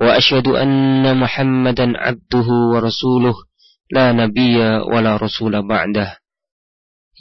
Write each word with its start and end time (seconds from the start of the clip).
وأشهد 0.00 0.46
أن 0.48 1.16
محمدا 1.20 1.98
عبده 1.98 2.46
ورسوله 2.72 3.34
لا 3.90 4.12
نبي 4.12 4.56
ولا 4.92 5.16
رسول 5.16 5.68
بعده. 5.68 6.16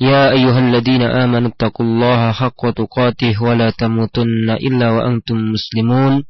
يا 0.01 0.31
أيها 0.31 0.59
الذين 0.59 1.01
آمنوا 1.01 1.49
اتقوا 1.49 1.85
الله 1.85 2.31
حق 2.31 2.69
تقاته 2.69 3.43
ولا 3.43 3.69
تموتن 3.69 4.49
إلا 4.49 4.89
وأنتم 4.89 5.35
مسلمون. 5.35 6.23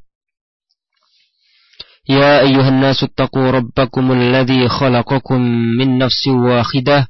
يا 2.10 2.40
أيها 2.40 2.70
الناس 2.70 3.04
اتقوا 3.04 3.52
ربكم 3.52 4.12
الذي 4.12 4.68
خلقكم 4.68 5.42
من 5.78 5.98
نفس 5.98 6.28
واحدة 6.28 7.08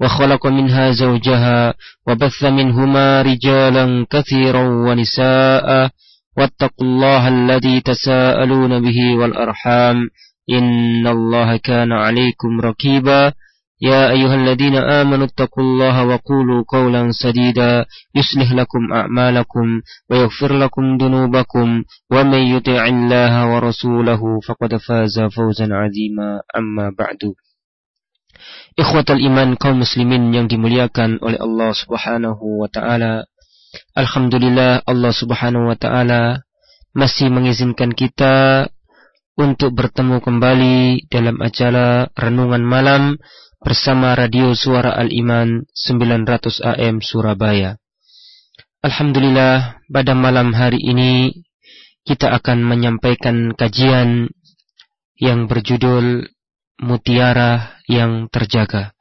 وخلق 0.00 0.46
منها 0.46 0.90
زوجها 0.90 1.74
وبث 2.06 2.44
منهما 2.44 3.22
رجالا 3.22 4.06
كثيرا 4.10 4.62
ونساء. 4.68 5.90
واتقوا 6.36 6.86
الله 6.86 7.28
الذي 7.28 7.80
تساءلون 7.80 8.72
به 8.84 8.98
والأرحام 9.18 9.96
إن 10.50 11.06
الله 11.06 11.56
كان 11.56 11.92
عليكم 11.92 12.60
ركيبا. 12.60 13.32
يا 13.80 14.10
أيها 14.10 14.34
الذين 14.34 14.76
آمنوا 14.76 15.26
اتقوا 15.26 15.64
الله 15.64 16.04
وقولوا 16.04 16.64
قولا 16.68 17.02
سديدا. 17.12 17.84
يصلح 18.14 18.52
لكم 18.52 18.92
أعمالكم 18.92 19.66
ويغفر 20.10 20.52
لكم 20.58 20.96
ذنوبكم. 20.96 21.68
ومن 22.12 22.42
يطع 22.54 22.86
الله 22.86 23.34
ورسوله 23.54 24.22
فقد 24.48 24.76
فاز 24.76 25.20
فوزا 25.20 25.68
عظيما. 25.72 26.40
أما 26.56 26.92
بعد. 26.98 27.36
Ikhwatal 28.76 29.24
iman 29.24 29.56
kaum 29.56 29.80
muslimin 29.80 30.36
yang 30.36 30.52
dimuliakan 30.52 31.16
oleh 31.24 31.40
Allah 31.40 31.72
subhanahu 31.72 32.60
wa 32.60 32.68
ta'ala. 32.68 33.24
Alhamdulillah 33.96 34.84
Allah 34.84 35.12
Subhanahu 35.12 35.72
wa 35.72 35.76
taala 35.76 36.44
masih 36.96 37.28
mengizinkan 37.28 37.92
kita 37.92 38.68
untuk 39.36 39.76
bertemu 39.76 40.24
kembali 40.24 41.08
dalam 41.12 41.36
acara 41.44 42.08
renungan 42.16 42.64
malam 42.64 43.20
bersama 43.60 44.16
Radio 44.16 44.56
Suara 44.56 44.96
Al-Iman 44.96 45.68
900 45.76 46.64
AM 46.64 47.04
Surabaya. 47.04 47.76
Alhamdulillah 48.80 49.82
pada 49.90 50.12
malam 50.16 50.56
hari 50.56 50.80
ini 50.80 51.44
kita 52.06 52.32
akan 52.32 52.64
menyampaikan 52.64 53.52
kajian 53.52 54.30
yang 55.20 55.50
berjudul 55.50 56.28
Mutiara 56.80 57.82
yang 57.88 58.28
Terjaga. 58.28 58.92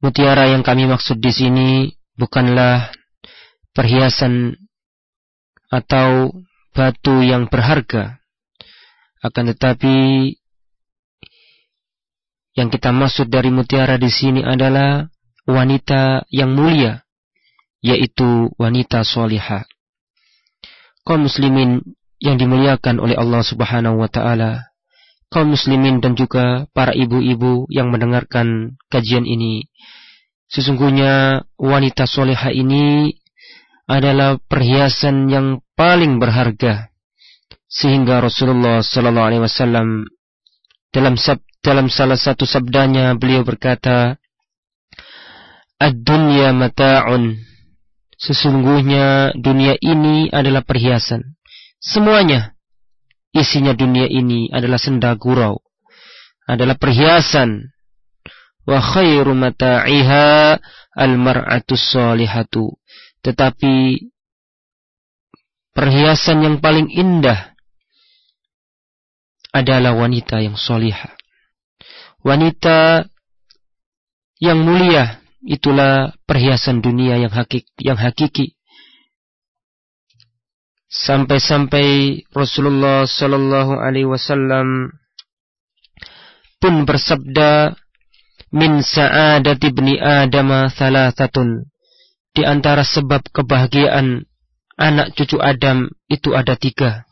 Mutiara 0.00 0.48
yang 0.48 0.64
kami 0.64 0.88
maksud 0.88 1.20
di 1.20 1.32
sini 1.32 1.68
bukanlah 2.16 2.92
perhiasan 3.80 4.60
atau 5.72 6.36
batu 6.76 7.24
yang 7.24 7.48
berharga. 7.48 8.20
Akan 9.24 9.48
tetapi 9.48 9.96
yang 12.60 12.68
kita 12.68 12.92
maksud 12.92 13.32
dari 13.32 13.48
mutiara 13.48 13.96
di 13.96 14.12
sini 14.12 14.44
adalah 14.44 15.08
wanita 15.48 16.28
yang 16.28 16.52
mulia, 16.52 17.00
yaitu 17.80 18.52
wanita 18.60 19.00
solihah. 19.00 19.64
Kaum 21.00 21.24
muslimin 21.24 21.80
yang 22.20 22.36
dimuliakan 22.36 23.00
oleh 23.00 23.16
Allah 23.16 23.40
Subhanahu 23.40 23.96
wa 23.96 24.12
taala, 24.12 24.68
kaum 25.32 25.56
muslimin 25.56 26.04
dan 26.04 26.12
juga 26.20 26.68
para 26.76 26.92
ibu-ibu 26.92 27.64
yang 27.72 27.88
mendengarkan 27.88 28.76
kajian 28.92 29.24
ini. 29.24 29.72
Sesungguhnya 30.52 31.46
wanita 31.56 32.04
solehah 32.04 32.52
ini 32.52 33.16
adalah 33.90 34.38
perhiasan 34.38 35.26
yang 35.26 35.58
paling 35.74 36.22
berharga 36.22 36.94
sehingga 37.66 38.22
Rasulullah 38.22 38.86
sallallahu 38.86 39.26
alaihi 39.26 39.42
wasallam 39.42 40.06
dalam 40.94 41.18
sab, 41.18 41.42
dalam 41.58 41.90
salah 41.90 42.18
satu 42.18 42.46
sabdanya 42.46 43.18
beliau 43.18 43.42
berkata 43.42 44.14
Ad-dunya 45.80 46.52
mata'un 46.52 47.50
Sesungguhnya 48.20 49.32
dunia 49.32 49.80
ini 49.80 50.28
adalah 50.28 50.60
perhiasan. 50.60 51.40
Semuanya 51.80 52.52
isinya 53.32 53.72
dunia 53.72 54.04
ini 54.04 54.52
adalah 54.52 54.76
senda 54.76 55.16
gurau. 55.16 55.56
Adalah 56.44 56.76
perhiasan. 56.76 57.72
Wa 58.68 58.76
khairu 58.76 59.32
mata'iha 59.32 60.60
al-mar'atu 61.00 61.80
salihatu. 61.80 62.76
Tetapi 63.20 64.00
perhiasan 65.76 66.44
yang 66.44 66.56
paling 66.58 66.88
indah 66.88 67.52
adalah 69.50 69.92
wanita 69.98 70.40
yang 70.40 70.56
solihah. 70.56 71.14
Wanita 72.22 73.08
yang 74.40 74.60
mulia 74.62 75.20
itulah 75.44 76.12
perhiasan 76.24 76.80
dunia 76.80 77.16
yang 77.20 77.32
hakiki, 77.32 77.68
yang 77.80 77.96
hakiki. 77.96 78.56
Sampai-sampai 80.90 82.20
Rasulullah 82.34 83.06
Sallallahu 83.06 83.78
Alaihi 83.78 84.10
Wasallam 84.10 84.90
pun 86.60 86.84
bersabda, 86.84 87.78
min 88.50 88.82
sa'adati 88.82 89.70
ibni 89.70 89.96
Adam 90.02 90.66
thalathatun 90.74 91.70
di 92.30 92.46
antara 92.46 92.86
sebab 92.86 93.26
kebahagiaan 93.34 94.22
anak 94.78 95.12
cucu 95.18 95.36
Adam 95.42 95.90
itu 96.06 96.32
ada 96.32 96.54
tiga. 96.54 97.04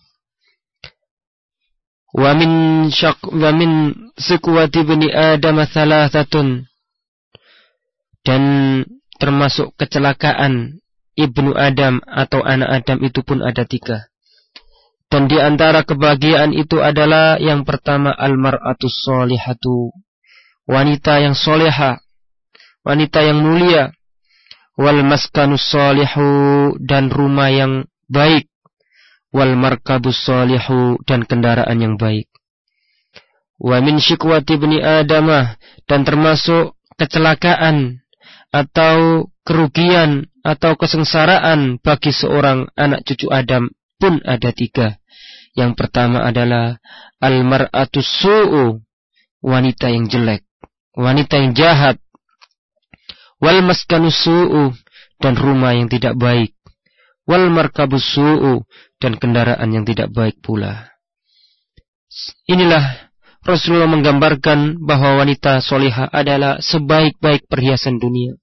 Wa 2.15 2.33
min 2.33 2.51
syaq 2.89 3.29
wa 3.29 3.51
min 3.53 3.93
sikwati 4.17 4.87
bani 4.87 5.11
Adam 5.13 5.61
thalathatun. 5.67 6.65
Dan 8.25 8.43
termasuk 9.19 9.75
kecelakaan 9.77 10.81
ibnu 11.19 11.53
Adam 11.53 12.01
atau 12.07 12.41
anak 12.41 12.83
Adam 12.85 12.99
itu 13.05 13.21
pun 13.27 13.43
ada 13.43 13.67
tiga. 13.67 14.09
Dan 15.09 15.25
di 15.25 15.41
antara 15.41 15.89
kebahagiaan 15.89 16.53
itu 16.53 16.85
adalah 16.85 17.41
yang 17.41 17.65
pertama 17.65 18.13
almar'atus 18.13 19.09
solihatu. 19.09 19.89
Wanita 20.69 21.25
yang 21.25 21.33
soleha. 21.33 21.97
Wanita 22.85 23.25
yang 23.25 23.41
mulia 23.41 23.89
wal 24.79 25.03
maskanus 25.03 25.67
salihu 25.67 26.73
dan 26.79 27.11
rumah 27.11 27.51
yang 27.51 27.73
baik 28.07 28.47
wal 29.35 29.59
markabus 29.59 30.23
salihu 30.23 30.97
dan 31.05 31.27
kendaraan 31.27 31.83
yang 31.83 31.95
baik 31.99 32.31
wa 33.59 33.83
min 33.83 33.99
syikwati 33.99 34.55
ibni 34.55 34.79
adamah 34.79 35.59
dan 35.91 36.07
termasuk 36.07 36.79
kecelakaan 36.95 38.01
atau 38.55 39.29
kerugian 39.45 40.31
atau 40.41 40.77
kesengsaraan 40.81 41.81
bagi 41.81 42.13
seorang 42.15 42.73
anak 42.73 43.05
cucu 43.05 43.29
Adam 43.29 43.69
pun 44.01 44.23
ada 44.25 44.55
tiga. 44.55 44.97
Yang 45.53 45.75
pertama 45.75 46.23
adalah 46.23 46.79
al-mar'atus 47.19 48.07
su'u, 48.23 48.79
wanita 49.43 49.91
yang 49.91 50.07
jelek, 50.07 50.47
wanita 50.95 51.35
yang 51.43 51.53
jahat, 51.53 51.99
wal 53.39 53.61
maskanus 53.63 54.19
su'u 54.27 54.75
dan 55.19 55.35
rumah 55.35 55.75
yang 55.75 55.91
tidak 55.91 56.15
baik 56.15 56.55
wal 57.27 57.47
markabus 57.51 58.05
su'u 58.15 58.63
dan 58.99 59.19
kendaraan 59.19 59.69
yang 59.75 59.85
tidak 59.87 60.11
baik 60.11 60.39
pula 60.43 60.91
inilah 62.47 63.09
Rasulullah 63.49 63.89
menggambarkan 63.89 64.83
bahwa 64.83 65.25
wanita 65.25 65.65
solihah 65.65 66.11
adalah 66.13 66.61
sebaik-baik 66.61 67.49
perhiasan 67.49 67.97
dunia. 67.97 68.37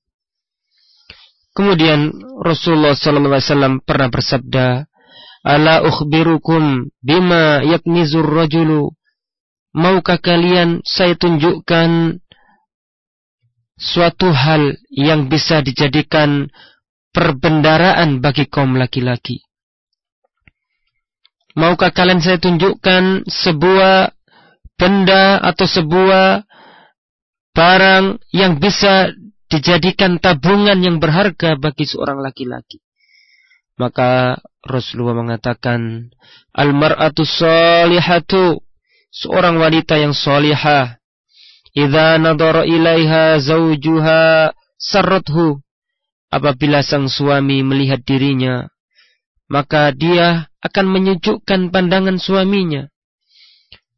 Kemudian 1.56 2.12
Rasulullah 2.42 2.98
SAW 2.98 3.86
pernah 3.86 4.10
bersabda, 4.12 4.90
Ala 5.46 5.86
ukhbirukum 5.86 6.90
bima 7.06 7.62
yaknizur 7.62 8.26
rajulu. 8.26 8.98
Maukah 9.78 10.18
kalian 10.18 10.82
saya 10.82 11.14
tunjukkan 11.14 12.18
suatu 13.76 14.32
hal 14.32 14.80
yang 14.92 15.28
bisa 15.28 15.60
dijadikan 15.60 16.48
perbendaraan 17.12 18.20
bagi 18.20 18.48
kaum 18.48 18.76
laki-laki. 18.76 19.44
Maukah 21.56 21.96
kalian 21.96 22.20
saya 22.20 22.36
tunjukkan 22.36 23.32
sebuah 23.32 24.12
benda 24.76 25.40
atau 25.40 25.64
sebuah 25.64 26.44
barang 27.56 28.20
yang 28.36 28.60
bisa 28.60 29.16
dijadikan 29.48 30.20
tabungan 30.20 30.76
yang 30.84 31.00
berharga 31.00 31.56
bagi 31.56 31.88
seorang 31.88 32.20
laki-laki. 32.20 32.84
Maka 33.80 34.40
Rasulullah 34.64 35.16
mengatakan, 35.16 36.12
Al-mar'atu 36.52 37.24
salihatu, 37.24 38.60
seorang 39.12 39.56
wanita 39.56 39.96
yang 39.96 40.12
salihah. 40.12 41.00
Idza 41.76 42.16
nadara 42.16 42.64
ilaiha 42.64 43.36
zawjuha 43.44 44.52
sarrathu. 44.80 45.60
Apabila 46.32 46.80
sang 46.84 47.08
suami 47.08 47.64
melihat 47.64 48.04
dirinya, 48.04 48.68
maka 49.48 49.92
dia 49.96 50.52
akan 50.60 50.86
menyejukkan 50.90 51.70
pandangan 51.72 52.18
suaminya. 52.20 52.92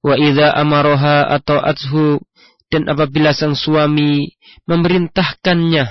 Wa 0.03 0.17
idza 0.19 0.53
amaroha 0.53 1.25
atau 1.33 1.57
athu 1.57 2.21
dan 2.67 2.85
apabila 2.91 3.31
sang 3.31 3.55
suami 3.55 4.37
memerintahkannya, 4.67 5.85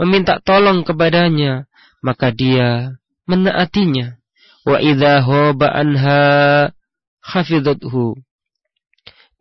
meminta 0.00 0.38
tolong 0.40 0.86
kepadanya, 0.86 1.66
maka 2.00 2.30
dia 2.30 2.96
menaatinya. 3.26 4.16
Wa 4.62 4.78
idza 4.78 5.20
haba 5.20 5.74
anha 5.74 6.20
hafidhathu. 7.20 8.16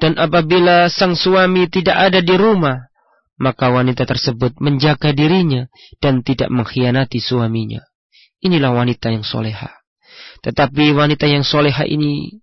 Dan 0.02 0.18
apabila 0.18 0.90
sang 0.90 1.14
suami 1.14 1.70
tidak 1.70 1.94
ada 2.10 2.26
di 2.26 2.34
rumah, 2.34 2.90
maka 3.38 3.70
wanita 3.70 4.10
tersebut 4.10 4.58
menjaga 4.58 5.14
dirinya 5.14 5.70
dan 6.02 6.26
tidak 6.26 6.50
mengkhianati 6.50 7.22
suaminya. 7.22 7.86
Inilah 8.42 8.74
wanita 8.74 9.14
yang 9.14 9.22
soleha. 9.22 9.70
Tetapi 10.42 10.98
wanita 10.98 11.30
yang 11.30 11.46
soleha 11.46 11.86
ini 11.86 12.42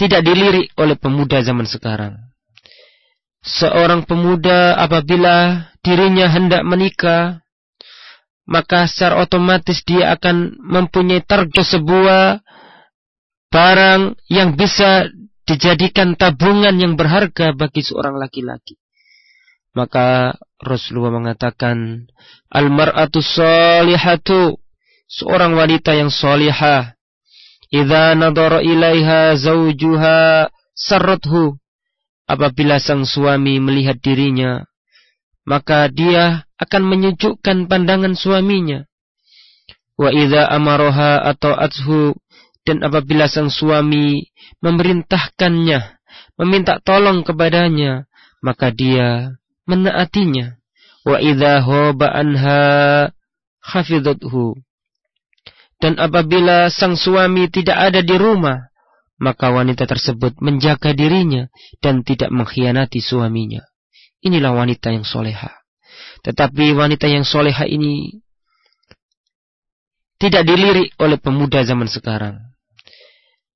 tidak 0.00 0.24
dilirik 0.24 0.72
oleh 0.80 0.96
pemuda 0.96 1.44
zaman 1.44 1.68
sekarang. 1.68 2.16
Seorang 3.44 4.08
pemuda 4.08 4.80
apabila 4.80 5.68
dirinya 5.84 6.28
hendak 6.32 6.64
menikah, 6.64 7.44
maka 8.48 8.88
secara 8.88 9.20
otomatis 9.20 9.84
dia 9.84 10.16
akan 10.16 10.56
mempunyai 10.56 11.20
target 11.20 11.68
sebuah 11.68 12.40
barang 13.52 14.16
yang 14.32 14.56
bisa 14.56 15.08
dijadikan 15.50 16.14
tabungan 16.14 16.78
yang 16.78 16.94
berharga 16.94 17.50
bagi 17.50 17.82
seorang 17.82 18.14
laki-laki. 18.14 18.78
Maka 19.74 20.38
Rasulullah 20.62 21.14
mengatakan, 21.14 22.06
Al-mar'atu 22.50 23.18
salihatu, 23.18 24.58
seorang 25.10 25.58
wanita 25.58 25.98
yang 25.98 26.10
salihah. 26.10 26.94
Idza 27.70 28.14
nadara 28.18 28.62
ilaiha 28.62 29.34
zawjuha 29.38 30.50
sarrathu. 30.74 31.58
Apabila 32.30 32.78
sang 32.78 33.02
suami 33.02 33.58
melihat 33.58 33.98
dirinya, 33.98 34.62
maka 35.42 35.90
dia 35.90 36.46
akan 36.62 36.82
menyejukkan 36.86 37.66
pandangan 37.66 38.14
suaminya. 38.14 38.86
Wa 39.98 40.14
idza 40.14 40.46
amaroha 40.46 41.26
atau 41.26 41.58
athu 41.58 42.14
dan 42.70 42.86
apabila 42.86 43.26
sang 43.26 43.50
suami 43.50 44.30
memerintahkannya, 44.62 45.98
meminta 46.38 46.78
tolong 46.78 47.26
kepadanya, 47.26 48.06
maka 48.46 48.70
dia 48.70 49.34
menaatinya. 49.66 50.54
Wa 51.02 51.18
idza 51.18 51.66
haba 51.66 52.14
anha. 52.14 53.10
Dan 55.82 55.98
apabila 55.98 56.70
sang 56.70 56.94
suami 56.94 57.50
tidak 57.50 57.90
ada 57.90 58.06
di 58.06 58.14
rumah, 58.14 58.70
maka 59.18 59.50
wanita 59.50 59.90
tersebut 59.90 60.38
menjaga 60.38 60.94
dirinya 60.94 61.50
dan 61.82 62.06
tidak 62.06 62.30
mengkhianati 62.30 63.02
suaminya. 63.02 63.66
Inilah 64.22 64.54
wanita 64.54 64.94
yang 64.94 65.02
soleha. 65.02 65.50
Tetapi 66.22 66.70
wanita 66.78 67.10
yang 67.10 67.26
soleha 67.26 67.66
ini 67.66 68.22
tidak 70.22 70.46
dilirik 70.46 70.94
oleh 71.02 71.18
pemuda 71.18 71.66
zaman 71.66 71.90
sekarang. 71.90 72.49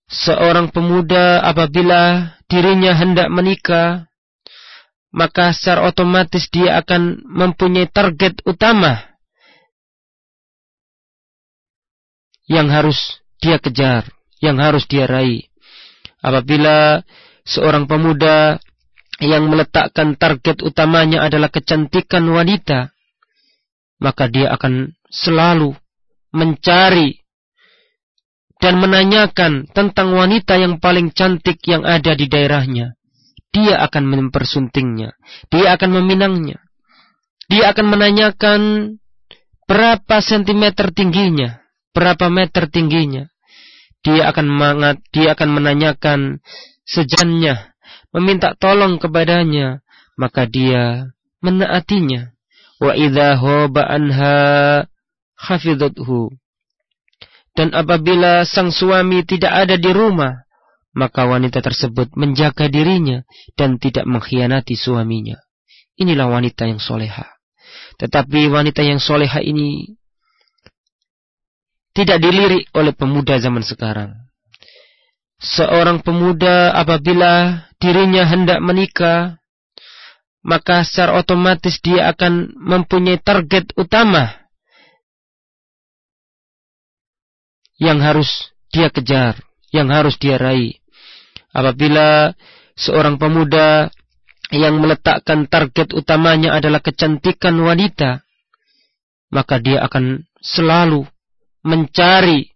Seorang 0.05 0.69
pemuda 0.69 1.41
apabila 1.41 2.35
dirinya 2.45 2.93
hendak 2.93 3.33
menikah, 3.33 4.05
maka 5.15 5.55
secara 5.56 5.89
otomatis 5.89 6.51
dia 6.53 6.77
akan 6.83 7.25
mempunyai 7.25 7.89
target 7.89 8.43
utama 8.45 9.01
yang 12.45 12.69
harus 12.69 13.23
dia 13.41 13.56
kejar, 13.56 14.05
yang 14.45 14.61
harus 14.61 14.85
dia 14.85 15.09
raih. 15.09 15.49
Apabila 16.21 17.00
seorang 17.49 17.89
pemuda 17.89 18.61
yang 19.21 19.49
meletakkan 19.49 20.17
target 20.21 20.61
utamanya 20.61 21.25
adalah 21.25 21.49
kecantikan 21.49 22.29
wanita, 22.29 22.93
maka 24.03 24.29
dia 24.29 24.53
akan 24.53 24.93
selalu 25.09 25.73
mencari 26.35 27.24
dan 28.62 28.81
menanyakan 28.81 29.67
tentang 29.71 30.15
wanita 30.15 30.56
yang 30.56 30.79
paling 30.79 31.11
cantik 31.11 31.59
yang 31.67 31.83
ada 31.83 32.15
di 32.15 32.27
daerahnya 32.31 32.95
dia 33.55 33.79
akan 33.87 34.05
mempersuntingnya. 34.11 35.15
Dia 35.55 35.79
akan 35.79 36.03
meminangnya. 36.03 36.59
Dia 37.47 37.71
akan 37.71 37.87
menanyakan 37.87 38.61
berapa 39.71 40.17
sentimeter 40.19 40.91
tingginya, 40.91 41.62
berapa 41.95 42.27
meter 42.27 42.67
tingginya. 42.67 43.31
Dia 44.03 44.35
akan 44.35 44.47
mengat, 44.51 44.97
dia 45.15 45.33
akan 45.39 45.49
menanyakan 45.55 46.21
sejannya, 46.85 47.73
meminta 48.12 48.53
tolong 48.59 48.99
kepadanya, 48.99 49.81
maka 50.19 50.45
dia 50.50 51.15
menaatinya. 51.39 52.35
Wa 52.83 52.99
idza 52.99 53.39
anha. 53.39 54.91
Dan 57.55 57.71
apabila 57.71 58.43
sang 58.43 58.75
suami 58.75 59.23
tidak 59.23 59.55
ada 59.55 59.79
di 59.79 59.91
rumah, 59.95 60.43
maka 60.95 61.27
wanita 61.27 61.62
tersebut 61.62 62.15
menjaga 62.19 62.67
dirinya 62.67 63.23
dan 63.55 63.79
tidak 63.79 64.06
mengkhianati 64.06 64.75
suaminya. 64.75 65.39
Inilah 65.95 66.27
wanita 66.31 66.67
yang 66.67 66.83
soleha. 66.83 67.31
Tetapi 67.99 68.51
wanita 68.51 68.83
yang 68.83 68.99
soleha 68.99 69.39
ini 69.39 69.95
tidak 71.95 72.19
dilirik 72.19 72.67
oleh 72.75 72.91
pemuda 72.91 73.39
zaman 73.39 73.62
sekarang. 73.62 74.19
Seorang 75.39 76.03
pemuda 76.03 76.75
apabila 76.75 77.62
dirinya 77.79 78.27
hendak 78.27 78.59
menikah, 78.59 79.38
maka 80.43 80.83
secara 80.83 81.23
otomatis 81.23 81.78
dia 81.78 82.11
akan 82.11 82.50
mempunyai 82.59 83.23
target 83.23 83.71
utama 83.78 84.44
yang 87.78 87.99
harus 88.02 88.54
dia 88.71 88.90
kejar, 88.90 89.38
yang 89.71 89.90
harus 89.90 90.19
dia 90.19 90.38
raih 90.38 90.78
apabila 91.54 92.35
seorang 92.75 93.16
pemuda 93.16 93.88
yang 94.50 94.83
meletakkan 94.83 95.47
target 95.47 95.95
utamanya 95.95 96.59
adalah 96.59 96.83
kecantikan 96.83 97.54
wanita, 97.62 98.26
maka 99.31 99.62
dia 99.62 99.87
akan 99.87 100.26
selalu 100.43 101.07
mencari 101.64 102.52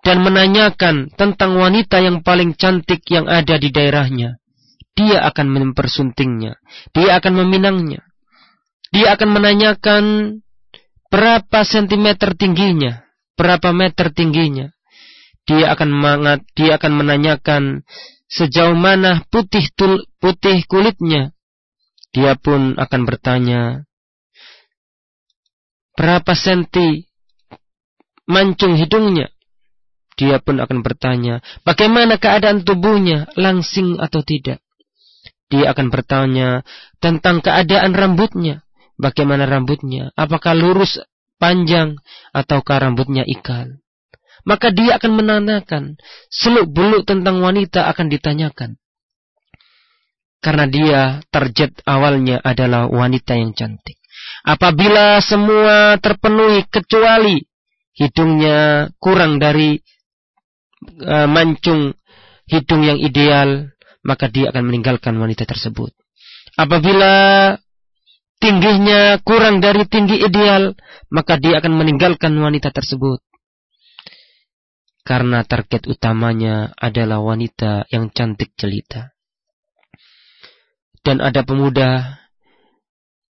dan 0.00 0.22
menanyakan 0.22 1.10
tentang 1.18 1.58
wanita 1.58 1.98
yang 1.98 2.22
paling 2.22 2.54
cantik 2.54 3.02
yang 3.10 3.26
ada 3.26 3.58
di 3.58 3.74
daerahnya. 3.74 4.38
Dia 4.96 5.28
akan 5.28 5.46
mempersuntingnya. 5.52 6.56
Dia 6.96 7.20
akan 7.20 7.44
meminangnya. 7.44 8.00
Dia 8.94 9.18
akan 9.18 9.28
menanyakan 9.28 10.04
berapa 11.12 11.60
sentimeter 11.68 12.32
tingginya, 12.32 13.04
berapa 13.36 13.70
meter 13.70 14.10
tingginya 14.10 14.76
dia 15.46 15.70
akan 15.72 15.90
mengat, 15.94 16.42
dia 16.58 16.74
akan 16.74 16.92
menanyakan 16.98 17.86
sejauh 18.26 18.74
mana 18.74 19.22
putih 19.30 19.70
tul, 19.78 20.02
putih 20.18 20.66
kulitnya. 20.66 21.30
Dia 22.10 22.34
pun 22.34 22.74
akan 22.74 23.00
bertanya, 23.06 23.86
berapa 25.94 26.34
senti 26.34 27.06
mancung 28.26 28.74
hidungnya? 28.74 29.30
Dia 30.16 30.42
pun 30.42 30.58
akan 30.58 30.80
bertanya, 30.82 31.44
bagaimana 31.62 32.18
keadaan 32.18 32.64
tubuhnya, 32.66 33.28
langsing 33.36 34.00
atau 34.00 34.24
tidak? 34.24 34.64
Dia 35.46 35.70
akan 35.76 35.92
bertanya 35.92 36.66
tentang 36.98 37.44
keadaan 37.44 37.92
rambutnya, 37.92 38.64
bagaimana 38.96 39.44
rambutnya, 39.44 40.10
apakah 40.16 40.56
lurus, 40.56 40.98
panjang, 41.38 42.00
ataukah 42.32 42.82
rambutnya 42.82 43.24
ikal? 43.24 43.80
maka 44.46 44.70
dia 44.70 44.96
akan 44.96 45.12
menanyakan 45.18 45.98
seluk 46.30 46.70
beluk 46.70 47.02
tentang 47.02 47.42
wanita 47.42 47.90
akan 47.90 48.06
ditanyakan. 48.06 48.78
Karena 50.38 50.64
dia 50.70 51.00
target 51.34 51.82
awalnya 51.82 52.38
adalah 52.38 52.86
wanita 52.86 53.34
yang 53.34 53.50
cantik. 53.50 53.98
Apabila 54.46 55.18
semua 55.18 55.98
terpenuhi 55.98 56.62
kecuali 56.70 57.42
hidungnya 57.98 58.94
kurang 59.02 59.42
dari 59.42 59.74
uh, 61.02 61.26
mancung 61.26 61.90
hidung 62.46 62.86
yang 62.86 63.02
ideal, 63.02 63.74
maka 64.06 64.30
dia 64.30 64.54
akan 64.54 64.70
meninggalkan 64.70 65.18
wanita 65.18 65.42
tersebut. 65.42 65.90
Apabila 66.54 67.58
tingginya 68.40 69.18
kurang 69.24 69.64
dari 69.64 69.84
tinggi 69.88 70.20
ideal, 70.20 70.76
maka 71.08 71.40
dia 71.40 71.58
akan 71.60 71.72
meninggalkan 71.76 72.32
wanita 72.36 72.72
tersebut. 72.72 73.20
Karena 75.06 75.46
target 75.46 75.86
utamanya 75.86 76.74
adalah 76.74 77.22
wanita 77.22 77.86
yang 77.94 78.10
cantik 78.10 78.58
jelita. 78.58 79.14
Dan 81.06 81.22
ada 81.22 81.46
pemuda 81.46 82.18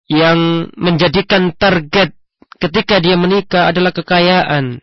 yang 0.07 0.71
menjadikan 0.79 1.51
target 1.51 2.15
ketika 2.63 3.03
dia 3.03 3.19
menikah 3.19 3.75
adalah 3.75 3.91
kekayaan. 3.91 4.79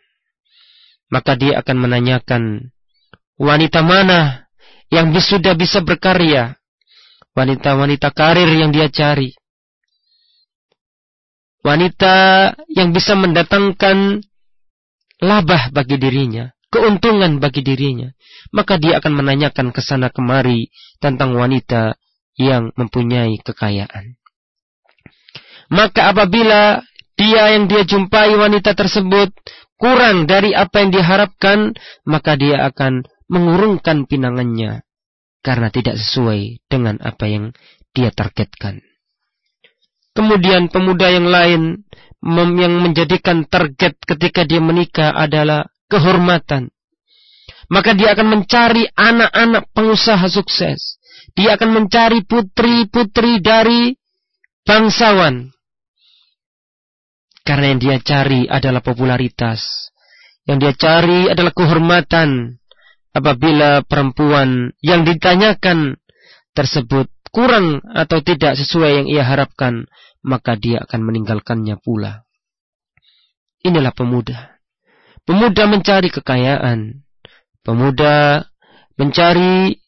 Maka 1.09 1.33
dia 1.37 1.61
akan 1.61 1.77
menanyakan, 1.77 2.73
wanita 3.41 3.81
mana 3.81 4.49
yang 4.93 5.09
sudah 5.17 5.57
bisa 5.57 5.81
berkarya? 5.81 6.57
Wanita-wanita 7.33 8.13
karir 8.13 8.49
yang 8.53 8.69
dia 8.69 8.93
cari 8.93 9.33
wanita 11.63 12.15
yang 12.69 12.91
bisa 12.91 13.15
mendatangkan 13.15 14.21
labah 15.23 15.71
bagi 15.71 15.95
dirinya, 15.95 16.51
keuntungan 16.67 17.39
bagi 17.39 17.63
dirinya, 17.63 18.11
maka 18.51 18.75
dia 18.75 18.99
akan 18.99 19.23
menanyakan 19.23 19.71
ke 19.71 19.79
sana 19.79 20.11
kemari 20.11 20.69
tentang 20.99 21.33
wanita 21.33 21.95
yang 22.35 22.75
mempunyai 22.75 23.39
kekayaan. 23.39 24.19
Maka 25.71 26.11
apabila 26.11 26.83
dia 27.15 27.43
yang 27.55 27.71
dia 27.71 27.87
jumpai 27.87 28.35
wanita 28.35 28.75
tersebut 28.75 29.31
kurang 29.79 30.27
dari 30.27 30.51
apa 30.51 30.83
yang 30.83 30.91
diharapkan, 30.91 31.73
maka 32.03 32.35
dia 32.35 32.67
akan 32.67 33.07
mengurungkan 33.31 34.05
pinangannya 34.05 34.83
karena 35.43 35.67
tidak 35.71 35.99
sesuai 35.99 36.63
dengan 36.67 36.99
apa 36.99 37.25
yang 37.27 37.45
dia 37.95 38.09
targetkan. 38.11 38.81
Kemudian 40.13 40.69
pemuda 40.69 41.09
yang 41.09 41.25
lain 41.25 41.61
yang 42.57 42.73
menjadikan 42.79 43.43
target 43.49 43.97
ketika 43.99 44.45
dia 44.45 44.61
menikah 44.61 45.11
adalah 45.11 45.67
kehormatan. 45.89 46.71
Maka 47.67 47.97
dia 47.97 48.13
akan 48.13 48.27
mencari 48.39 48.85
anak-anak 48.93 49.73
pengusaha 49.73 50.25
sukses. 50.29 51.01
Dia 51.33 51.57
akan 51.57 51.83
mencari 51.83 52.21
putri-putri 52.23 53.41
dari 53.41 53.97
bangsawan. 54.61 55.49
Karena 57.43 57.75
yang 57.75 57.81
dia 57.81 57.97
cari 57.99 58.45
adalah 58.47 58.79
popularitas. 58.79 59.89
Yang 60.47 60.57
dia 60.61 60.73
cari 60.77 61.21
adalah 61.27 61.51
kehormatan. 61.51 62.61
Apabila 63.13 63.85
perempuan 63.85 64.73
yang 64.81 65.05
ditanyakan 65.05 65.97
tersebut 66.57 67.12
kurang 67.33 67.81
atau 67.81 68.21
tidak 68.21 68.53
sesuai 68.55 69.03
yang 69.03 69.07
ia 69.09 69.25
harapkan, 69.25 69.89
maka 70.21 70.53
dia 70.53 70.85
akan 70.85 71.01
meninggalkannya 71.01 71.81
pula. 71.81 72.23
Inilah 73.65 73.91
pemuda. 73.91 74.61
Pemuda 75.25 75.65
mencari 75.65 76.13
kekayaan. 76.13 77.01
Pemuda 77.65 78.45
mencari 78.99 79.79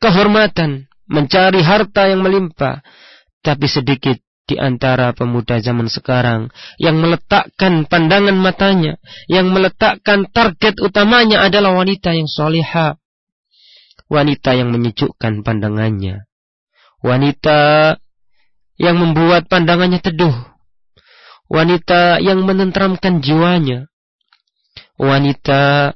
kehormatan, 0.00 0.90
mencari 1.06 1.60
harta 1.62 2.10
yang 2.10 2.24
melimpah. 2.26 2.82
Tapi 3.40 3.66
sedikit 3.68 4.18
di 4.50 4.58
antara 4.58 5.14
pemuda 5.14 5.62
zaman 5.62 5.86
sekarang 5.86 6.50
yang 6.82 6.98
meletakkan 6.98 7.86
pandangan 7.86 8.34
matanya, 8.34 8.98
yang 9.30 9.52
meletakkan 9.54 10.26
target 10.34 10.80
utamanya 10.82 11.46
adalah 11.46 11.78
wanita 11.78 12.16
yang 12.16 12.26
solehah, 12.26 12.98
wanita 14.10 14.58
yang 14.58 14.74
menyejukkan 14.74 15.46
pandangannya, 15.46 16.26
wanita 17.00 17.94
yang 18.74 18.98
membuat 18.98 19.46
pandangannya 19.46 20.02
teduh, 20.02 20.34
wanita 21.46 22.18
yang 22.18 22.42
menenteramkan 22.42 23.22
jiwanya, 23.22 23.86
wanita 24.98 25.94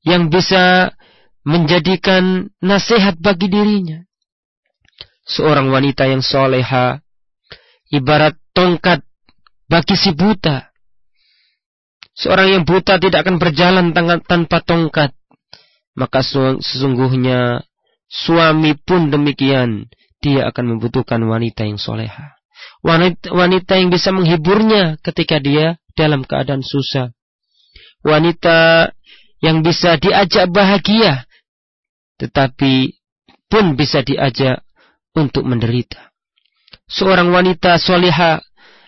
yang 0.00 0.32
bisa 0.32 0.96
menjadikan 1.44 2.48
nasihat 2.64 3.20
bagi 3.20 3.52
dirinya. 3.52 4.00
Seorang 5.28 5.72
wanita 5.72 6.08
yang 6.08 6.24
soleha, 6.24 7.00
ibarat 7.92 8.36
tongkat 8.56 9.04
bagi 9.68 9.96
si 9.96 10.12
buta. 10.12 10.72
Seorang 12.14 12.48
yang 12.60 12.64
buta 12.64 13.00
tidak 13.00 13.24
akan 13.24 13.36
berjalan 13.40 13.92
tanpa 14.24 14.60
tongkat 14.62 15.16
maka 15.94 16.20
sesungguhnya 16.60 17.62
suami 18.10 18.74
pun 18.78 19.08
demikian. 19.10 19.86
Dia 20.18 20.48
akan 20.50 20.76
membutuhkan 20.76 21.20
wanita 21.22 21.68
yang 21.68 21.76
soleha. 21.78 22.34
Wanita, 22.80 23.32
wanita 23.32 23.76
yang 23.76 23.92
bisa 23.92 24.08
menghiburnya 24.10 24.96
ketika 25.04 25.36
dia 25.36 25.76
dalam 25.94 26.24
keadaan 26.24 26.64
susah. 26.64 27.12
Wanita 28.04 28.88
yang 29.40 29.60
bisa 29.60 29.96
diajak 30.00 30.48
bahagia. 30.48 31.28
Tetapi 32.20 32.96
pun 33.52 33.76
bisa 33.76 34.00
diajak 34.00 34.64
untuk 35.12 35.44
menderita. 35.44 36.12
Seorang 36.88 37.32
wanita 37.32 37.76
soleha 37.76 38.40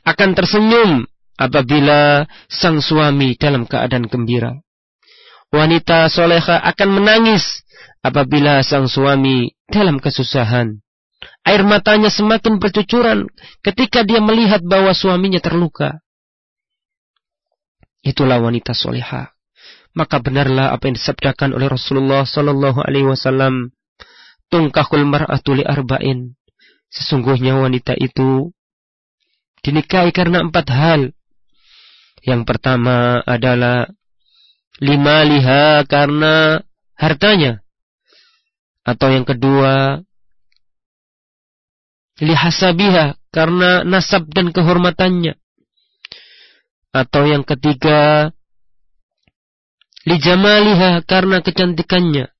akan 0.08 0.30
tersenyum 0.32 1.04
apabila 1.36 2.24
sang 2.48 2.80
suami 2.80 3.36
dalam 3.36 3.68
keadaan 3.68 4.08
gembira 4.08 4.65
wanita 5.56 6.12
soleha 6.12 6.60
akan 6.60 6.88
menangis 7.00 7.64
apabila 8.04 8.60
sang 8.60 8.86
suami 8.86 9.56
dalam 9.66 9.96
kesusahan. 9.96 10.78
Air 11.46 11.62
matanya 11.64 12.12
semakin 12.12 12.60
bercucuran 12.60 13.30
ketika 13.64 14.04
dia 14.04 14.20
melihat 14.20 14.60
bahwa 14.62 14.92
suaminya 14.92 15.40
terluka. 15.40 16.02
Itulah 18.04 18.38
wanita 18.38 18.76
soleha. 18.76 19.34
Maka 19.96 20.20
benarlah 20.20 20.76
apa 20.76 20.92
yang 20.92 21.00
disabdakan 21.00 21.56
oleh 21.56 21.72
Rasulullah 21.72 22.28
Sallallahu 22.28 22.84
Alaihi 22.84 23.08
Wasallam. 23.08 23.72
Tungkahul 24.52 25.08
mar'atu 25.08 25.56
li 25.56 25.64
arba'in. 25.64 26.36
Sesungguhnya 26.92 27.58
wanita 27.58 27.98
itu 27.98 28.54
dinikahi 29.64 30.14
karena 30.14 30.44
empat 30.46 30.66
hal. 30.70 31.02
Yang 32.22 32.42
pertama 32.46 33.24
adalah 33.26 33.90
lima 34.80 35.24
liha 35.24 35.84
karena 35.88 36.60
hartanya. 36.96 37.64
Atau 38.86 39.10
yang 39.10 39.26
kedua, 39.26 40.04
lihasabiha 42.22 43.18
karena 43.34 43.82
nasab 43.82 44.30
dan 44.30 44.54
kehormatannya. 44.54 45.34
Atau 46.94 47.28
yang 47.28 47.44
ketiga, 47.44 48.32
lijamaliha 50.08 51.04
karena 51.04 51.42
kecantikannya. 51.44 52.32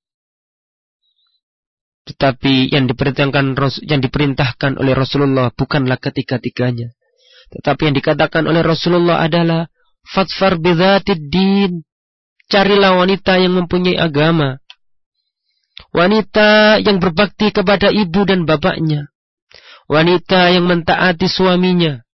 Tetapi 2.07 2.71
yang 2.71 2.87
diperintahkan 2.87 3.59
yang 3.83 3.99
diperintahkan 3.99 4.79
oleh 4.79 4.95
Rasulullah 4.95 5.51
bukanlah 5.51 5.99
ketiga-tiganya. 5.99 6.95
Tetapi 7.51 7.91
yang 7.91 7.97
dikatakan 7.99 8.47
oleh 8.47 8.63
Rasulullah 8.63 9.27
adalah 9.27 9.67
fatfar 10.07 10.63
bidzatid 10.63 11.19
din. 11.27 11.83
Carilah 12.47 12.95
wanita 12.95 13.43
yang 13.43 13.59
mempunyai 13.59 13.99
agama. 13.99 14.63
Wanita 15.91 16.79
yang 16.79 17.03
berbakti 17.03 17.51
kepada 17.51 17.91
ibu 17.91 18.23
dan 18.23 18.47
bapaknya. 18.47 19.11
Wanita 19.91 20.55
yang 20.55 20.71
mentaati 20.71 21.27
suaminya. 21.27 22.07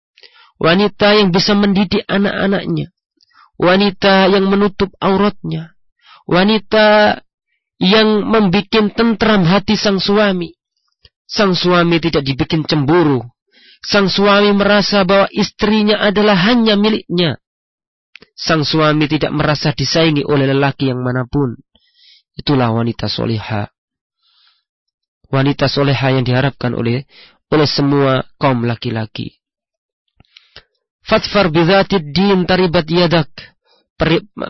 Wanita 0.63 1.19
yang 1.19 1.35
bisa 1.35 1.59
mendidik 1.59 2.07
anak-anaknya. 2.07 2.95
Wanita 3.59 4.31
yang 4.31 4.47
menutup 4.47 4.95
auratnya. 5.03 5.75
Wanita 6.31 7.19
yang 7.83 8.23
membuat 8.23 8.71
tentram 8.71 9.43
hati 9.51 9.75
sang 9.75 9.99
suami. 9.99 10.55
Sang 11.27 11.59
suami 11.59 11.99
tidak 11.99 12.23
dibikin 12.23 12.63
cemburu. 12.63 13.27
Sang 13.83 14.07
suami 14.07 14.55
merasa 14.55 15.03
bahwa 15.03 15.27
istrinya 15.35 15.99
adalah 15.99 16.39
hanya 16.39 16.79
miliknya 16.79 17.41
sang 18.37 18.65
suami 18.65 19.05
tidak 19.07 19.33
merasa 19.33 19.73
disaingi 19.77 20.25
oleh 20.25 20.49
lelaki 20.51 20.89
yang 20.89 21.01
mana 21.05 21.29
pun. 21.29 21.57
Itulah 22.37 22.73
wanita 22.73 23.11
soleha. 23.11 23.69
Wanita 25.31 25.71
soleha 25.71 26.17
yang 26.17 26.25
diharapkan 26.25 26.75
oleh 26.75 27.05
oleh 27.51 27.69
semua 27.69 28.25
kaum 28.39 28.65
laki-laki. 28.65 29.41
Fatfar 31.05 31.51
bidhatid 31.51 32.15
din 32.15 32.47
taribat 32.47 32.87
yadak. 32.87 33.31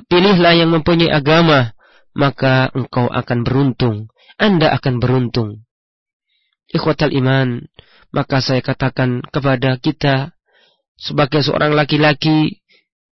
Pilihlah 0.06 0.54
yang 0.54 0.70
mempunyai 0.70 1.10
agama, 1.10 1.74
maka 2.14 2.70
engkau 2.70 3.10
akan 3.10 3.38
beruntung. 3.42 3.96
Anda 4.38 4.70
akan 4.78 5.02
beruntung. 5.02 5.66
Ikhwatal 6.70 7.10
iman, 7.18 7.66
maka 8.14 8.38
saya 8.38 8.62
katakan 8.62 9.26
kepada 9.26 9.74
kita 9.82 10.36
sebagai 10.94 11.42
seorang 11.42 11.74
laki-laki 11.74 12.59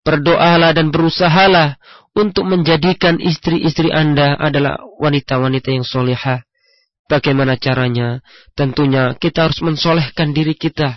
Berdoalah 0.08 0.72
dan 0.72 0.88
berusahalah 0.88 1.76
untuk 2.16 2.48
menjadikan 2.48 3.20
istri-istri 3.20 3.92
Anda 3.92 4.40
adalah 4.40 4.80
wanita-wanita 5.04 5.68
yang 5.76 5.84
solehah. 5.84 6.48
Bagaimana 7.12 7.60
caranya? 7.60 8.24
Tentunya 8.56 9.20
kita 9.20 9.52
harus 9.52 9.60
mensolehkan 9.60 10.32
diri 10.32 10.56
kita. 10.56 10.96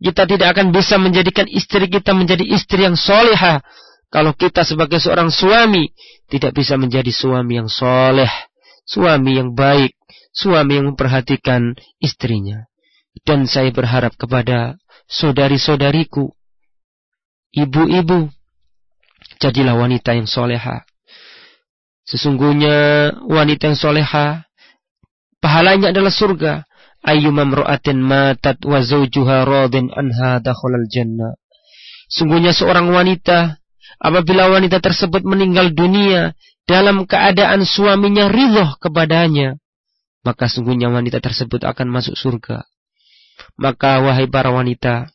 Kita 0.00 0.24
tidak 0.24 0.56
akan 0.56 0.72
bisa 0.72 0.96
menjadikan 0.96 1.44
istri 1.52 1.84
kita 1.84 2.16
menjadi 2.16 2.48
istri 2.48 2.88
yang 2.88 2.96
soleha. 2.96 3.60
Kalau 4.08 4.32
kita 4.32 4.64
sebagai 4.64 5.04
seorang 5.04 5.28
suami 5.28 5.92
tidak 6.32 6.56
bisa 6.56 6.80
menjadi 6.80 7.12
suami 7.12 7.60
yang 7.60 7.68
soleh. 7.68 8.28
Suami 8.88 9.36
yang 9.36 9.52
baik. 9.52 9.92
Suami 10.32 10.80
yang 10.80 10.96
memperhatikan 10.96 11.76
istrinya. 12.00 12.64
Dan 13.20 13.44
saya 13.44 13.68
berharap 13.68 14.16
kepada 14.16 14.80
saudari-saudariku 15.12 16.32
ibu-ibu, 17.54 18.28
jadilah 19.38 19.78
wanita 19.78 20.18
yang 20.18 20.26
soleha. 20.26 20.82
Sesungguhnya 22.04 23.10
wanita 23.24 23.72
yang 23.72 23.78
soleha, 23.78 24.44
pahalanya 25.40 25.94
adalah 25.94 26.12
surga. 26.12 26.66
Ayyuma 27.04 27.44
mru'atin 27.44 28.00
matat 28.00 28.64
wa 28.64 28.80
zawjuha 28.80 29.44
radin 29.44 29.92
anha 29.92 30.40
dakhalal 30.40 30.88
jannah. 30.88 31.36
Sungguhnya 32.08 32.56
seorang 32.56 32.88
wanita, 32.88 33.60
apabila 34.00 34.48
wanita 34.48 34.80
tersebut 34.80 35.20
meninggal 35.24 35.72
dunia 35.76 36.32
dalam 36.64 37.04
keadaan 37.04 37.68
suaminya 37.68 38.32
ridho 38.32 38.80
kepadanya, 38.80 39.60
maka 40.24 40.48
sungguhnya 40.48 40.88
wanita 40.88 41.20
tersebut 41.20 41.60
akan 41.68 41.92
masuk 41.92 42.16
surga. 42.16 42.64
Maka 43.60 44.00
wahai 44.00 44.24
para 44.24 44.48
wanita, 44.48 45.12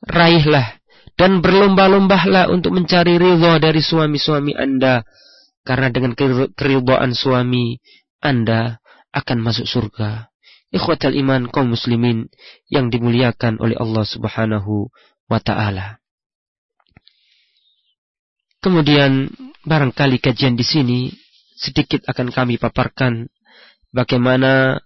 raihlah 0.00 0.75
dan 1.16 1.40
berlomba-lombalah 1.40 2.52
untuk 2.52 2.76
mencari 2.76 3.16
ridho 3.16 3.56
dari 3.56 3.80
suami-suami 3.80 4.52
Anda. 4.52 5.02
Karena 5.66 5.90
dengan 5.90 6.14
keridhaan 6.54 7.16
suami, 7.16 7.80
Anda 8.22 8.78
akan 9.10 9.38
masuk 9.40 9.66
surga. 9.66 10.30
Ikhwatal 10.70 11.16
iman 11.16 11.48
kaum 11.48 11.72
muslimin 11.72 12.28
yang 12.68 12.92
dimuliakan 12.92 13.58
oleh 13.58 13.74
Allah 13.80 14.04
subhanahu 14.04 14.92
wa 15.26 15.40
ta'ala. 15.40 15.98
Kemudian 18.60 19.30
barangkali 19.64 20.20
kajian 20.20 20.54
di 20.54 20.66
sini 20.66 21.00
sedikit 21.56 22.04
akan 22.06 22.28
kami 22.28 22.60
paparkan 22.60 23.30
bagaimana 23.94 24.82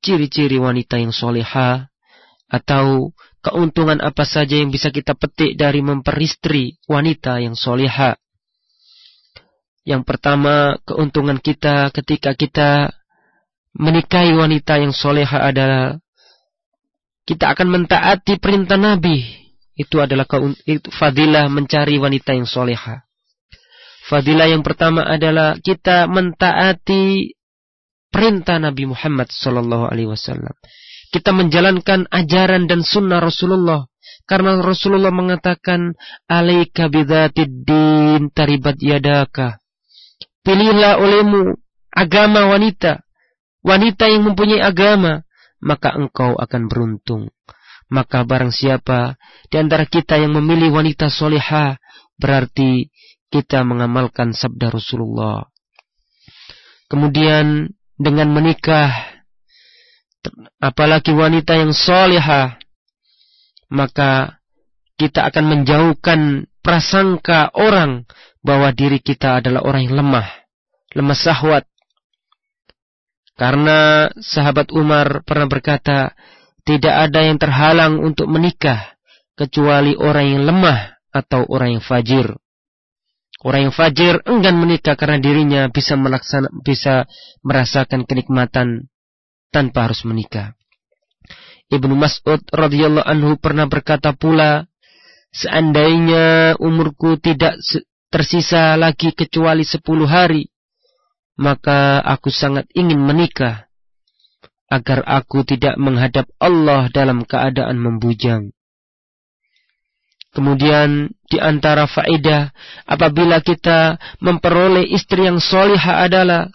ciri-ciri 0.00 0.56
wanita 0.56 0.96
yang 0.96 1.10
soleha 1.10 1.90
atau 2.46 3.12
keuntungan 3.40 4.00
apa 4.04 4.28
saja 4.28 4.60
yang 4.60 4.68
bisa 4.68 4.92
kita 4.92 5.16
petik 5.16 5.56
dari 5.56 5.80
memperistri 5.80 6.76
wanita 6.84 7.40
yang 7.40 7.56
soleha. 7.56 8.16
Yang 9.84 10.02
pertama, 10.04 10.76
keuntungan 10.84 11.40
kita 11.40 11.88
ketika 11.90 12.36
kita 12.36 12.92
menikahi 13.72 14.36
wanita 14.36 14.76
yang 14.76 14.92
soleha 14.92 15.40
adalah 15.40 15.96
kita 17.24 17.56
akan 17.56 17.68
mentaati 17.80 18.36
perintah 18.36 18.76
Nabi. 18.76 19.24
Itu 19.72 20.04
adalah 20.04 20.28
fadilah 20.92 21.48
mencari 21.48 21.96
wanita 21.96 22.36
yang 22.36 22.44
soleha. 22.44 23.00
Fadilah 24.04 24.52
yang 24.52 24.60
pertama 24.60 25.00
adalah 25.06 25.56
kita 25.56 26.04
mentaati 26.04 27.32
perintah 28.12 28.60
Nabi 28.60 28.90
Muhammad 28.90 29.32
Sallallahu 29.32 29.88
Alaihi 29.88 30.10
Wasallam 30.10 30.52
kita 31.10 31.34
menjalankan 31.34 32.06
ajaran 32.10 32.70
dan 32.70 32.86
sunnah 32.86 33.18
Rasulullah. 33.18 33.90
Karena 34.30 34.62
Rasulullah 34.62 35.10
mengatakan, 35.10 35.98
Alaika 36.30 36.86
din 36.86 38.30
taribat 38.30 38.78
yadaka. 38.78 39.58
Pilihlah 40.46 41.02
olehmu 41.02 41.58
agama 41.90 42.46
wanita. 42.46 43.02
Wanita 43.66 44.06
yang 44.06 44.30
mempunyai 44.30 44.62
agama. 44.62 45.26
Maka 45.60 45.92
engkau 45.98 46.38
akan 46.38 46.70
beruntung. 46.70 47.34
Maka 47.90 48.22
barang 48.22 48.54
siapa 48.54 49.18
di 49.50 49.58
antara 49.58 49.82
kita 49.82 50.14
yang 50.14 50.30
memilih 50.38 50.70
wanita 50.70 51.10
soleha, 51.10 51.74
berarti 52.14 52.86
kita 53.34 53.66
mengamalkan 53.66 54.30
sabda 54.30 54.70
Rasulullah. 54.70 55.50
Kemudian 56.86 57.66
dengan 57.98 58.30
menikah 58.30 59.09
apalagi 60.60 61.12
wanita 61.16 61.56
yang 61.56 61.72
soleha, 61.72 62.60
maka 63.72 64.40
kita 65.00 65.24
akan 65.32 65.44
menjauhkan 65.48 66.50
prasangka 66.60 67.48
orang 67.56 68.04
bahwa 68.44 68.72
diri 68.72 69.00
kita 69.00 69.40
adalah 69.40 69.64
orang 69.64 69.88
yang 69.88 69.96
lemah, 70.04 70.28
lemah 70.92 71.16
sahwat. 71.16 71.64
Karena 73.40 74.12
sahabat 74.20 74.68
Umar 74.76 75.24
pernah 75.24 75.48
berkata, 75.48 76.12
tidak 76.68 77.08
ada 77.08 77.24
yang 77.24 77.40
terhalang 77.40 77.96
untuk 78.04 78.28
menikah 78.28 78.92
kecuali 79.32 79.96
orang 79.96 80.36
yang 80.36 80.42
lemah 80.44 81.00
atau 81.08 81.48
orang 81.48 81.80
yang 81.80 81.84
fajir. 81.84 82.36
Orang 83.40 83.72
yang 83.72 83.74
fajir 83.74 84.20
enggan 84.28 84.60
menikah 84.60 85.00
karena 85.00 85.16
dirinya 85.16 85.72
bisa 85.72 85.96
bisa 86.60 87.08
merasakan 87.40 88.04
kenikmatan 88.04 88.89
tanpa 89.50 89.90
harus 89.90 90.06
menikah. 90.06 90.54
Ibnu 91.70 91.94
Mas'ud 91.94 92.42
radhiyallahu 92.50 93.06
anhu 93.06 93.38
pernah 93.38 93.70
berkata 93.70 94.10
pula, 94.14 94.66
seandainya 95.30 96.58
umurku 96.58 97.14
tidak 97.22 97.54
tersisa 98.10 98.74
lagi 98.74 99.14
kecuali 99.14 99.62
sepuluh 99.62 100.10
hari, 100.10 100.50
maka 101.38 102.02
aku 102.02 102.26
sangat 102.34 102.66
ingin 102.74 102.98
menikah, 102.98 103.70
agar 104.66 105.06
aku 105.06 105.46
tidak 105.46 105.78
menghadap 105.78 106.26
Allah 106.42 106.90
dalam 106.90 107.22
keadaan 107.22 107.78
membujang. 107.78 108.50
Kemudian 110.30 111.10
di 111.26 111.42
antara 111.42 111.90
faedah 111.90 112.54
apabila 112.86 113.42
kita 113.42 113.98
memperoleh 114.22 114.86
istri 114.86 115.26
yang 115.26 115.42
solihah 115.42 116.06
adalah 116.06 116.54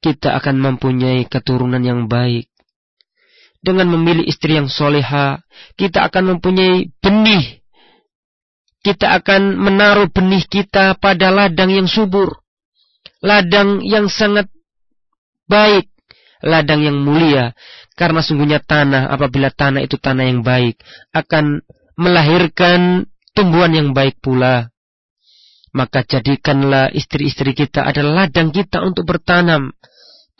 kita 0.00 0.32
akan 0.40 0.56
mempunyai 0.56 1.28
keturunan 1.28 1.80
yang 1.80 2.08
baik. 2.08 2.48
Dengan 3.60 3.92
memilih 3.92 4.24
istri 4.24 4.56
yang 4.56 4.72
soleha, 4.72 5.44
kita 5.76 6.08
akan 6.08 6.36
mempunyai 6.36 6.88
benih. 7.04 7.60
Kita 8.80 9.20
akan 9.20 9.60
menaruh 9.60 10.08
benih 10.08 10.40
kita 10.48 10.96
pada 10.96 11.28
ladang 11.28 11.68
yang 11.68 11.84
subur. 11.84 12.40
Ladang 13.20 13.84
yang 13.84 14.08
sangat 14.08 14.48
baik. 15.44 15.92
Ladang 16.40 16.80
yang 16.80 16.96
mulia. 16.96 17.52
Karena 17.92 18.24
sungguhnya 18.24 18.64
tanah, 18.64 19.12
apabila 19.12 19.52
tanah 19.52 19.84
itu 19.84 20.00
tanah 20.00 20.24
yang 20.24 20.40
baik, 20.40 20.80
akan 21.12 21.60
melahirkan 22.00 23.04
tumbuhan 23.36 23.76
yang 23.76 23.92
baik 23.92 24.16
pula. 24.24 24.72
Maka 25.76 26.00
jadikanlah 26.02 26.88
istri-istri 26.96 27.52
kita 27.52 27.84
adalah 27.84 28.24
ladang 28.24 28.48
kita 28.56 28.80
untuk 28.80 29.04
bertanam 29.04 29.76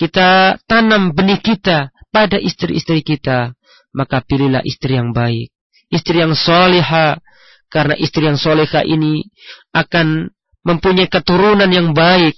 kita 0.00 0.56
tanam 0.64 1.12
benih 1.12 1.44
kita 1.44 1.92
pada 2.08 2.40
istri-istri 2.40 3.04
kita, 3.04 3.52
maka 3.92 4.24
pilihlah 4.24 4.64
istri 4.64 4.96
yang 4.96 5.12
baik, 5.12 5.52
istri 5.92 6.24
yang 6.24 6.32
soleha, 6.32 7.20
karena 7.68 7.94
istri 8.00 8.24
yang 8.24 8.40
soleha 8.40 8.80
ini 8.80 9.28
akan 9.76 10.32
mempunyai 10.64 11.04
keturunan 11.04 11.68
yang 11.68 11.92
baik, 11.92 12.32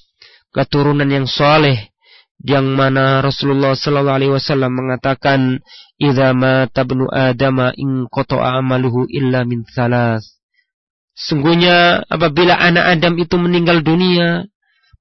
keturunan 0.51 1.07
yang 1.07 1.31
soleh, 1.31 1.95
yang 2.43 2.67
mana 2.75 3.23
Rasulullah 3.23 3.79
Sallallahu 3.79 4.19
Alaihi 4.19 4.35
Wasallam 4.35 4.75
mengatakan, 4.75 5.63
"Idza 6.03 6.35
mata 6.35 6.83
ibnu 6.83 7.07
Adam 7.15 7.71
in 7.79 8.11
amaluhu 8.11 9.07
illa 9.07 9.47
min 9.47 9.63
thalas." 9.71 10.43
Sungguhnya 11.15 12.03
apabila 12.11 12.59
anak 12.59 12.99
Adam 12.99 13.15
itu 13.23 13.39
meninggal 13.39 13.87
dunia, 13.87 14.51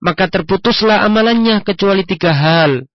maka 0.02 0.28
terputuslah 0.28 1.06
amalannya 1.06 1.62
kecuali 1.62 2.04
tiga 2.04 2.34
hal. 2.34 2.90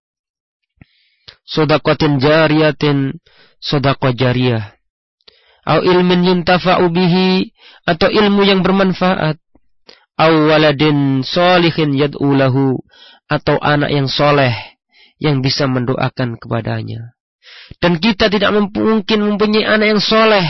Sodakotin 1.47 2.19
jariyatin, 2.19 3.15
sodako 3.63 4.11
jariyah. 4.11 4.75
Au 5.67 5.83
ilmin 5.83 6.27
yuntafa'u 6.27 6.91
bihi, 6.91 7.55
atau 7.87 8.11
ilmu 8.11 8.43
yang 8.43 8.67
bermanfaat. 8.67 9.39
Au 10.19 10.33
waladin 10.51 11.23
solihin 11.23 11.95
yad'ulahu, 11.95 12.83
atau 13.31 13.57
anak 13.63 13.95
yang 13.95 14.11
soleh, 14.11 14.55
yang 15.23 15.43
bisa 15.43 15.71
mendoakan 15.71 16.39
kepadanya. 16.43 17.15
Dan 17.79 17.99
kita 18.03 18.31
tidak 18.31 18.51
mungkin 18.75 19.19
mempunyai 19.23 19.67
anak 19.67 19.87
yang 19.95 20.03
soleh, 20.03 20.47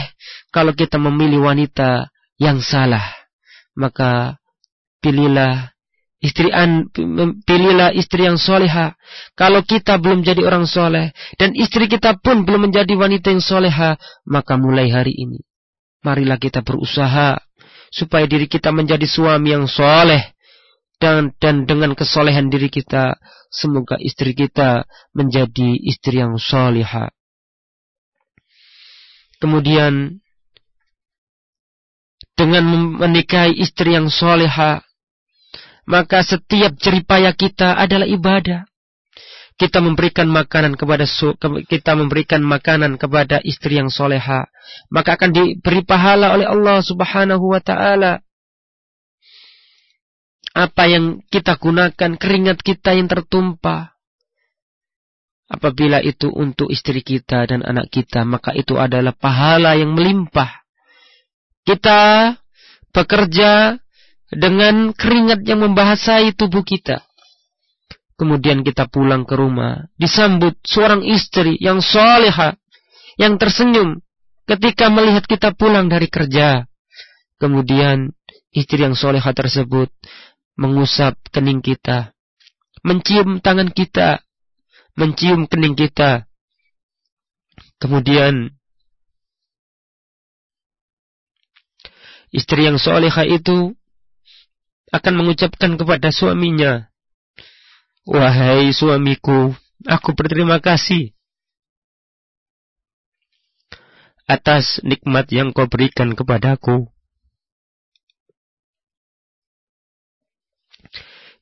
kalau 0.49 0.73
kita 0.73 0.97
memilih 0.97 1.45
wanita 1.45 2.09
yang 2.41 2.61
salah. 2.61 3.05
Maka 3.77 4.41
pilihlah 5.05 5.76
Istri 6.17 6.49
an, 6.49 6.89
pilihlah 7.45 7.93
istri 7.93 8.25
yang 8.25 8.41
soleha. 8.41 8.97
Kalau 9.37 9.61
kita 9.61 10.01
belum 10.01 10.25
jadi 10.25 10.41
orang 10.49 10.65
soleh 10.65 11.13
dan 11.37 11.53
istri 11.53 11.85
kita 11.85 12.17
pun 12.17 12.41
belum 12.41 12.69
menjadi 12.73 12.89
wanita 12.97 13.29
yang 13.29 13.43
soleha, 13.43 14.01
maka 14.25 14.57
mulai 14.57 14.89
hari 14.89 15.13
ini, 15.13 15.45
marilah 16.01 16.41
kita 16.41 16.65
berusaha 16.65 17.37
supaya 17.93 18.25
diri 18.25 18.49
kita 18.49 18.73
menjadi 18.73 19.05
suami 19.05 19.53
yang 19.53 19.69
soleh 19.69 20.33
dan 20.97 21.37
dan 21.37 21.69
dengan 21.69 21.93
kesolehan 21.93 22.49
diri 22.49 22.73
kita 22.73 23.13
semoga 23.53 24.01
istri 24.01 24.33
kita 24.33 24.89
menjadi 25.13 25.77
istri 25.85 26.17
yang 26.17 26.41
solihah. 26.41 27.13
Kemudian 29.37 30.17
dengan 32.37 32.65
menikahi 33.01 33.53
istri 33.61 33.93
yang 33.93 34.09
solehah, 34.09 34.81
maka 35.87 36.21
setiap 36.21 36.75
jeripaya 36.75 37.31
kita 37.31 37.79
adalah 37.79 38.05
ibadah 38.05 38.67
kita 39.57 39.81
memberikan 39.81 40.29
makanan 40.29 40.77
kepada 40.77 41.09
kita 41.65 41.97
memberikan 41.97 42.45
makanan 42.45 43.01
kepada 43.01 43.41
istri 43.41 43.81
yang 43.81 43.89
soleha, 43.89 44.45
maka 44.93 45.17
akan 45.17 45.33
diberi 45.33 45.81
pahala 45.81 46.37
oleh 46.37 46.45
Allah 46.45 46.77
Subhanahu 46.85 47.57
wa 47.57 47.57
taala. 47.57 48.21
Apa 50.53 50.89
yang 50.89 51.25
kita 51.29 51.57
gunakan, 51.57 52.17
keringat 52.17 52.61
kita 52.61 52.93
yang 52.93 53.09
tertumpah. 53.09 53.97
Apabila 55.47 56.05
itu 56.05 56.29
untuk 56.29 56.69
istri 56.69 57.01
kita 57.01 57.49
dan 57.49 57.65
anak 57.65 57.89
kita, 57.89 58.25
maka 58.25 58.53
itu 58.53 58.77
adalah 58.77 59.13
pahala 59.15 59.73
yang 59.73 59.93
melimpah. 59.97 60.49
Kita 61.65 62.33
bekerja 62.93 63.79
dengan 64.31 64.91
keringat 64.91 65.43
yang 65.47 65.63
membahasai 65.63 66.35
tubuh 66.35 66.63
kita. 66.63 67.03
Kemudian 68.17 68.65
kita 68.65 68.89
pulang 68.89 69.29
ke 69.29 69.37
rumah, 69.37 69.85
disambut 69.93 70.57
seorang 70.65 71.05
istri 71.05 71.53
yang 71.61 71.85
soleha, 71.85 72.57
yang 73.21 73.37
tersenyum 73.37 74.01
ketika 74.49 74.89
melihat 74.89 75.23
kita 75.29 75.53
pulang 75.53 75.85
dari 75.85 76.09
kerja. 76.09 76.65
Kemudian 77.37 78.17
istri 78.49 78.81
yang 78.81 78.97
soleha 78.97 79.29
tersebut 79.29 79.93
mengusap 80.57 81.13
kening 81.29 81.61
kita, 81.61 82.17
mencium 82.81 83.37
tangan 83.37 83.69
kita, 83.69 84.25
mencium 84.97 85.45
kening 85.45 85.77
kita. 85.77 86.25
Kemudian 87.77 88.49
istri 92.33 92.65
yang 92.65 92.81
soleha 92.81 93.21
itu 93.29 93.76
akan 94.91 95.13
mengucapkan 95.19 95.75
kepada 95.75 96.09
suaminya, 96.11 96.87
Wahai 98.07 98.71
suamiku, 98.71 99.51
aku 99.83 100.15
berterima 100.15 100.63
kasih 100.63 101.11
atas 104.27 104.79
nikmat 104.83 105.27
yang 105.27 105.51
kau 105.51 105.67
berikan 105.67 106.15
kepadaku. 106.15 106.87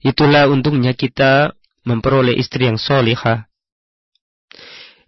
Itulah 0.01 0.49
untungnya 0.49 0.97
kita 0.97 1.53
memperoleh 1.85 2.33
istri 2.37 2.65
yang 2.65 2.81
solihah. 2.81 3.45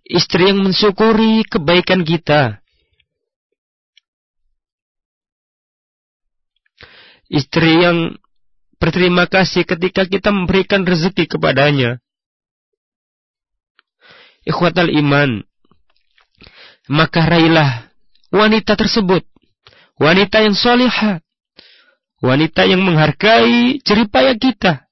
Istri 0.05 0.53
yang 0.53 0.61
mensyukuri 0.61 1.41
kebaikan 1.45 2.05
kita. 2.05 2.61
Istri 7.33 7.71
yang 7.81 7.97
berterima 8.77 9.25
kasih 9.25 9.65
ketika 9.65 10.05
kita 10.05 10.29
memberikan 10.29 10.85
rezeki 10.85 11.25
kepadanya. 11.25 12.01
Ikhwatal 14.47 14.87
iman. 15.03 15.43
Maka 16.87 17.27
raihlah 17.27 17.91
wanita 18.31 18.79
tersebut. 18.79 19.27
Wanita 19.99 20.39
yang 20.39 20.55
solihah. 20.55 21.19
Wanita 22.23 22.63
yang 22.65 22.81
menghargai 22.81 23.83
jeripaya 23.83 24.33
kita. 24.39 24.87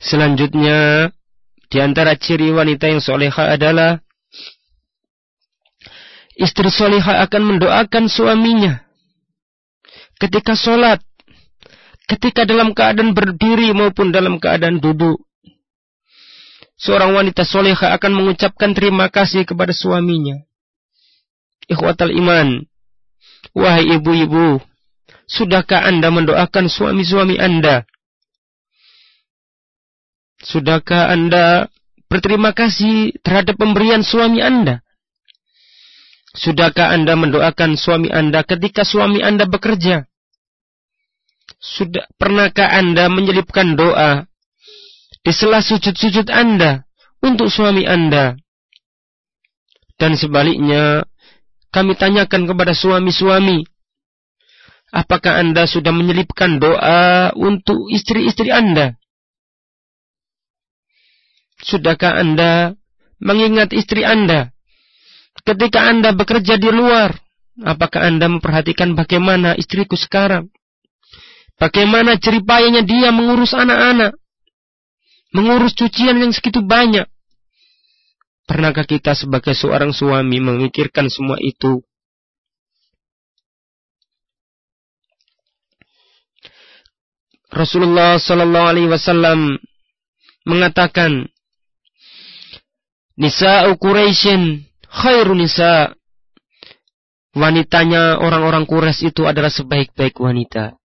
Selanjutnya, 0.00 1.12
di 1.70 1.78
antara 1.78 2.18
ciri 2.18 2.50
wanita 2.50 2.90
yang 2.90 2.98
soleha 2.98 3.54
adalah 3.54 4.02
istri 6.34 6.66
soleha 6.66 7.22
akan 7.22 7.42
mendoakan 7.56 8.10
suaminya 8.10 8.90
ketika 10.20 10.52
sholat, 10.52 11.00
ketika 12.04 12.44
dalam 12.44 12.76
keadaan 12.76 13.16
berdiri 13.16 13.72
maupun 13.72 14.12
dalam 14.12 14.36
keadaan 14.36 14.78
duduk. 14.78 15.16
Seorang 16.80 17.12
wanita 17.12 17.44
soleha 17.44 17.92
akan 17.96 18.12
mengucapkan 18.12 18.72
terima 18.72 19.12
kasih 19.12 19.44
kepada 19.44 19.72
suaminya. 19.72 20.40
Ikhwatal 21.68 22.12
iman, 22.12 22.64
wahai 23.52 24.00
ibu-ibu, 24.00 24.64
sudahkah 25.28 25.84
anda 25.84 26.08
mendoakan 26.08 26.72
suami-suami 26.72 27.36
anda? 27.36 27.84
Sudahkah 30.40 31.12
Anda 31.12 31.68
berterima 32.08 32.56
kasih 32.56 33.12
terhadap 33.20 33.60
pemberian 33.60 34.00
suami 34.00 34.40
Anda? 34.40 34.80
Sudahkah 36.32 36.96
Anda 36.96 37.12
mendoakan 37.18 37.76
suami 37.76 38.08
Anda 38.08 38.40
ketika 38.46 38.86
suami 38.86 39.20
Anda 39.20 39.44
bekerja? 39.44 40.08
Sudah 41.60 42.08
pernahkah 42.16 42.72
Anda 42.72 43.12
menyelipkan 43.12 43.76
doa 43.76 44.24
di 45.20 45.32
sela 45.34 45.60
sujud-sujud 45.60 46.32
Anda 46.32 46.88
untuk 47.20 47.52
suami 47.52 47.84
Anda? 47.84 48.38
Dan 50.00 50.16
sebaliknya, 50.16 51.04
kami 51.68 51.92
tanyakan 52.00 52.48
kepada 52.48 52.72
suami-suami, 52.72 53.68
apakah 54.88 55.44
Anda 55.44 55.68
sudah 55.68 55.92
menyelipkan 55.92 56.56
doa 56.56 57.36
untuk 57.36 57.92
istri-istri 57.92 58.48
Anda? 58.48 58.99
Sudahkah 61.60 62.16
Anda 62.16 62.74
mengingat 63.20 63.76
istri 63.76 64.04
Anda? 64.04 64.52
Ketika 65.44 65.88
Anda 65.88 66.16
bekerja 66.16 66.56
di 66.56 66.68
luar, 66.72 67.16
apakah 67.60 68.08
Anda 68.08 68.28
memperhatikan 68.28 68.96
bagaimana 68.96 69.56
istriku 69.56 69.96
sekarang? 69.96 70.48
Bagaimana 71.60 72.16
ceripayanya 72.16 72.80
dia 72.80 73.12
mengurus 73.12 73.52
anak-anak? 73.52 74.16
Mengurus 75.36 75.76
cucian 75.76 76.16
yang 76.16 76.32
segitu 76.32 76.64
banyak? 76.64 77.04
Pernahkah 78.48 78.88
kita 78.88 79.14
sebagai 79.14 79.54
seorang 79.54 79.94
suami 79.94 80.40
memikirkan 80.42 81.06
semua 81.06 81.38
itu? 81.38 81.84
Rasulullah 87.50 88.16
Sallallahu 88.18 88.66
Alaihi 88.66 88.88
Wasallam 88.90 89.58
mengatakan 90.46 91.26
Nisa'u 93.20 93.76
Quraisyin 93.76 94.64
khairu 94.88 95.36
nisa. 95.36 95.92
Wanitanya 97.36 98.16
orang-orang 98.16 98.64
Quraisy 98.64 99.12
itu 99.12 99.28
adalah 99.28 99.52
sebaik-baik 99.52 100.16
wanita. 100.16 100.80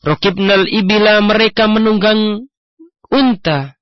Rokibnal 0.00 0.64
ibila 0.64 1.20
mereka 1.20 1.68
menunggang 1.68 2.48
unta. 3.12 3.76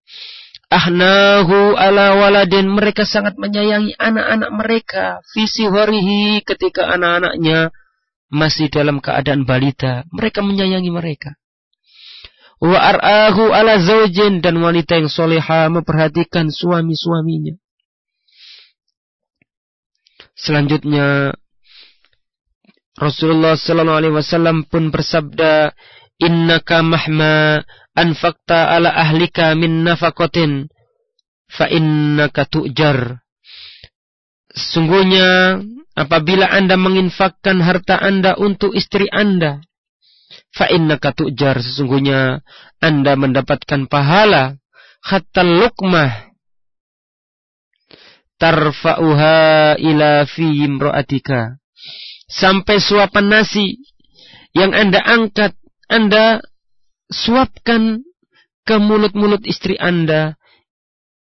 Ahnahu 0.67 1.79
ala 1.79 2.19
waladin 2.19 2.67
mereka 2.67 3.07
sangat 3.07 3.39
menyayangi 3.39 3.95
anak-anak 3.95 4.51
mereka. 4.51 5.05
Visi 5.31 5.71
horihi 5.71 6.43
ketika 6.43 6.91
anak-anaknya 6.91 7.71
masih 8.35 8.67
dalam 8.67 8.99
keadaan 8.99 9.47
balita. 9.47 10.03
Mereka 10.11 10.43
menyayangi 10.43 10.91
mereka. 10.91 11.39
Wa 12.59 12.83
ar'ahu 12.83 13.55
ala 13.55 13.79
zaujin 13.79 14.43
dan 14.43 14.59
wanita 14.59 14.99
yang 14.99 15.07
soleha 15.07 15.71
memperhatikan 15.71 16.51
suami-suaminya. 16.51 17.55
Selanjutnya 20.37 21.33
Rasulullah 22.97 23.57
sallallahu 23.57 24.01
alaihi 24.01 24.17
wasallam 24.17 24.69
pun 24.69 24.89
bersabda, 24.93 25.73
"Innaka 26.21 26.81
mahma 26.81 27.61
anfaqta 27.93 28.73
ala 28.73 28.93
ahlika 28.93 29.53
min 29.57 29.85
nafaqatin 29.85 30.69
fa 31.49 31.69
innaka 31.69 32.49
tu'jar." 32.49 33.21
Sungguhnya 34.57 35.61
apabila 35.93 36.49
Anda 36.49 36.81
menginfakkan 36.81 37.61
harta 37.61 38.01
Anda 38.01 38.37
untuk 38.41 38.73
istri 38.73 39.09
Anda, 39.13 39.61
fa 40.57 40.69
innaka 40.73 41.13
tu'jar, 41.13 41.61
sesungguhnya 41.61 42.41
Anda 42.81 43.13
mendapatkan 43.17 43.89
pahala 43.93 44.57
hatta 45.05 45.45
luqmah 45.45 46.26
tarfa'uha 48.41 49.77
ila 49.81 50.25
fi 50.29 50.65
imra'atika. 50.65 51.57
Sampai 52.27 52.83
suapan 52.83 53.31
nasi 53.31 53.79
yang 54.57 54.75
Anda 54.75 55.01
angkat, 55.05 55.55
Anda 55.87 56.43
suapkan 57.13 58.03
ke 58.67 58.77
mulut-mulut 58.83 59.47
istri 59.47 59.79
Anda. 59.79 60.35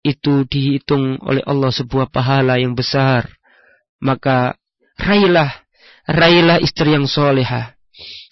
itu 0.06 0.46
dihitung 0.46 1.18
oleh 1.18 1.42
Allah 1.42 1.74
sebuah 1.74 2.14
pahala 2.14 2.62
yang 2.62 2.78
besar. 2.78 3.26
Maka 3.98 4.54
raihlah, 4.94 5.50
raihlah 6.06 6.62
istri 6.62 6.94
yang 6.94 7.10
soleha. 7.10 7.74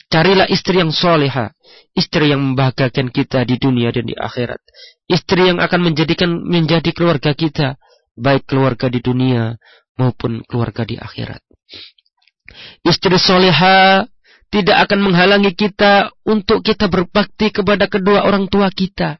Carilah 0.06 0.46
istri 0.46 0.78
yang 0.78 0.94
soleha. 0.94 1.50
Istri 1.98 2.30
yang 2.30 2.38
membahagiakan 2.38 3.10
kita 3.10 3.42
di 3.42 3.58
dunia 3.58 3.90
dan 3.90 4.06
di 4.06 4.14
akhirat. 4.14 4.62
Istri 5.10 5.50
yang 5.50 5.58
akan 5.58 5.80
menjadikan 5.82 6.30
menjadi 6.46 6.94
keluarga 6.94 7.34
kita. 7.34 7.74
Baik 8.14 8.46
keluarga 8.46 8.86
di 8.86 9.02
dunia 9.02 9.58
maupun 9.98 10.42
keluarga 10.46 10.86
di 10.86 10.94
akhirat. 10.98 11.42
Istri 12.86 13.18
soleha 13.18 14.06
tidak 14.54 14.86
akan 14.86 15.10
menghalangi 15.10 15.50
kita 15.58 16.14
untuk 16.22 16.62
kita 16.62 16.86
berbakti 16.86 17.50
kepada 17.50 17.90
kedua 17.90 18.22
orang 18.22 18.46
tua 18.46 18.70
kita. 18.70 19.18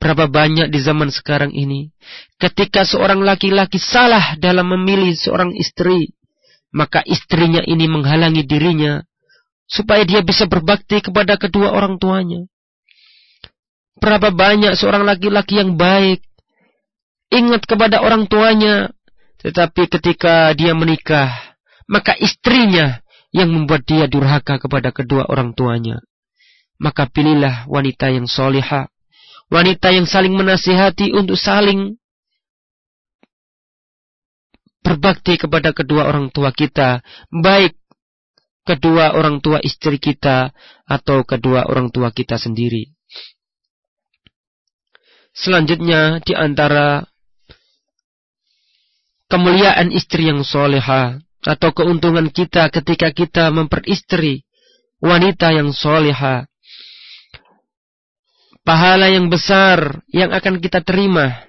Berapa 0.00 0.26
banyak 0.26 0.72
di 0.72 0.80
zaman 0.80 1.12
sekarang 1.12 1.52
ini, 1.52 1.92
ketika 2.40 2.88
seorang 2.88 3.20
laki-laki 3.20 3.76
salah 3.76 4.34
dalam 4.40 4.72
memilih 4.72 5.12
seorang 5.12 5.52
istri, 5.52 6.16
maka 6.72 7.04
istrinya 7.04 7.60
ini 7.62 7.84
menghalangi 7.84 8.42
dirinya 8.48 9.04
supaya 9.68 10.02
dia 10.02 10.24
bisa 10.24 10.48
berbakti 10.50 11.04
kepada 11.04 11.38
kedua 11.38 11.70
orang 11.70 12.00
tuanya. 12.00 12.48
Berapa 14.00 14.32
banyak 14.32 14.74
seorang 14.80 15.04
laki-laki 15.04 15.60
yang 15.60 15.76
baik, 15.76 16.24
ingat 17.30 17.62
kepada 17.64 18.02
orang 18.02 18.26
tuanya, 18.26 18.90
tetapi 19.40 19.88
ketika 19.88 20.52
dia 20.52 20.76
menikah, 20.76 21.30
maka 21.86 22.12
istrinya 22.18 23.00
yang 23.30 23.50
membuat 23.50 23.86
dia 23.86 24.10
durhaka 24.10 24.58
kepada 24.58 24.90
kedua 24.90 25.30
orang 25.30 25.54
tuanya. 25.54 26.02
Maka 26.76 27.06
pilihlah 27.06 27.70
wanita 27.70 28.10
yang 28.10 28.26
solehah, 28.26 28.90
wanita 29.48 29.94
yang 29.94 30.04
saling 30.04 30.34
menasihati 30.34 31.14
untuk 31.14 31.38
saling 31.38 31.96
berbakti 34.80 35.38
kepada 35.38 35.70
kedua 35.70 36.08
orang 36.08 36.32
tua 36.32 36.50
kita, 36.50 37.04
baik 37.30 37.76
kedua 38.64 39.12
orang 39.14 39.42
tua 39.42 39.60
istri 39.60 39.98
kita 39.98 40.52
atau 40.88 41.22
kedua 41.22 41.68
orang 41.68 41.90
tua 41.92 42.10
kita 42.10 42.38
sendiri. 42.40 42.90
Selanjutnya 45.30 46.18
di 46.22 46.34
antara 46.34 47.09
kemuliaan 49.30 49.94
istri 49.94 50.26
yang 50.26 50.42
soleha 50.42 51.22
atau 51.46 51.70
keuntungan 51.72 52.28
kita 52.28 52.68
ketika 52.68 53.14
kita 53.14 53.48
memperistri 53.54 54.44
wanita 55.00 55.54
yang 55.54 55.72
soleha 55.72 56.50
pahala 58.66 59.08
yang 59.08 59.32
besar 59.32 60.04
yang 60.12 60.34
akan 60.34 60.60
kita 60.60 60.84
terima 60.84 61.48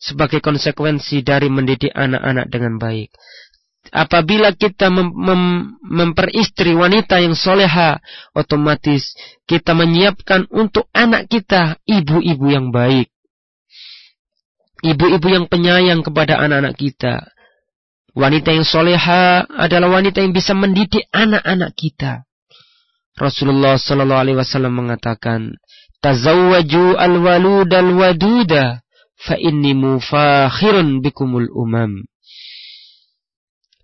sebagai 0.00 0.40
konsekuensi 0.40 1.20
dari 1.20 1.52
mendidik 1.52 1.92
anak-anak 1.92 2.46
dengan 2.48 2.80
baik. 2.80 3.12
Apabila 3.90 4.54
kita 4.56 4.88
mem 4.88 5.12
mem 5.12 5.42
memperistri 5.82 6.72
wanita 6.72 7.20
yang 7.20 7.36
soleha, 7.36 8.00
otomatis 8.32 9.12
kita 9.44 9.76
menyiapkan 9.76 10.48
untuk 10.48 10.88
anak 10.96 11.28
kita 11.28 11.76
ibu-ibu 11.84 12.46
yang 12.48 12.72
baik. 12.72 13.09
Ibu-ibu 14.80 15.26
yang 15.28 15.46
penyayang 15.46 16.00
kepada 16.00 16.40
anak-anak 16.40 16.74
kita. 16.80 17.14
Wanita 18.16 18.50
yang 18.56 18.66
soleha 18.66 19.44
adalah 19.46 20.00
wanita 20.00 20.24
yang 20.24 20.32
bisa 20.32 20.56
mendidik 20.56 21.06
anak-anak 21.12 21.76
kita. 21.76 22.24
Rasulullah 23.20 23.76
Sallallahu 23.76 24.22
Alaihi 24.24 24.38
Wasallam 24.40 24.74
mengatakan, 24.80 25.60
Tazawwaju 26.00 26.96
al-walud 26.96 27.68
al-waduda 27.68 28.80
fa 29.20 29.36
inni 29.36 29.76
mufakhirun 29.76 31.04
bikumul 31.04 31.52
umam. 31.52 32.08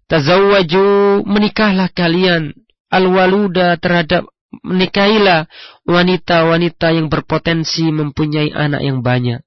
Tazawwaju 0.09 1.21
menikahlah 1.29 1.93
kalian 1.93 2.57
al-waluda 2.89 3.77
terhadap 3.77 4.25
menikahilah 4.65 5.45
wanita-wanita 5.85 6.97
yang 6.97 7.13
berpotensi 7.13 7.93
mempunyai 7.93 8.49
anak 8.57 8.81
yang 8.81 9.05
banyak. 9.05 9.45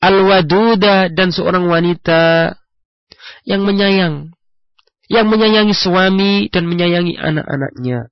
Al-waduda 0.00 1.12
dan 1.12 1.28
seorang 1.28 1.68
wanita 1.68 2.56
yang 3.44 3.62
menyayang, 3.68 4.32
yang 5.12 5.28
menyayangi 5.28 5.76
suami 5.76 6.48
dan 6.48 6.64
menyayangi 6.64 7.20
anak-anaknya. 7.20 8.08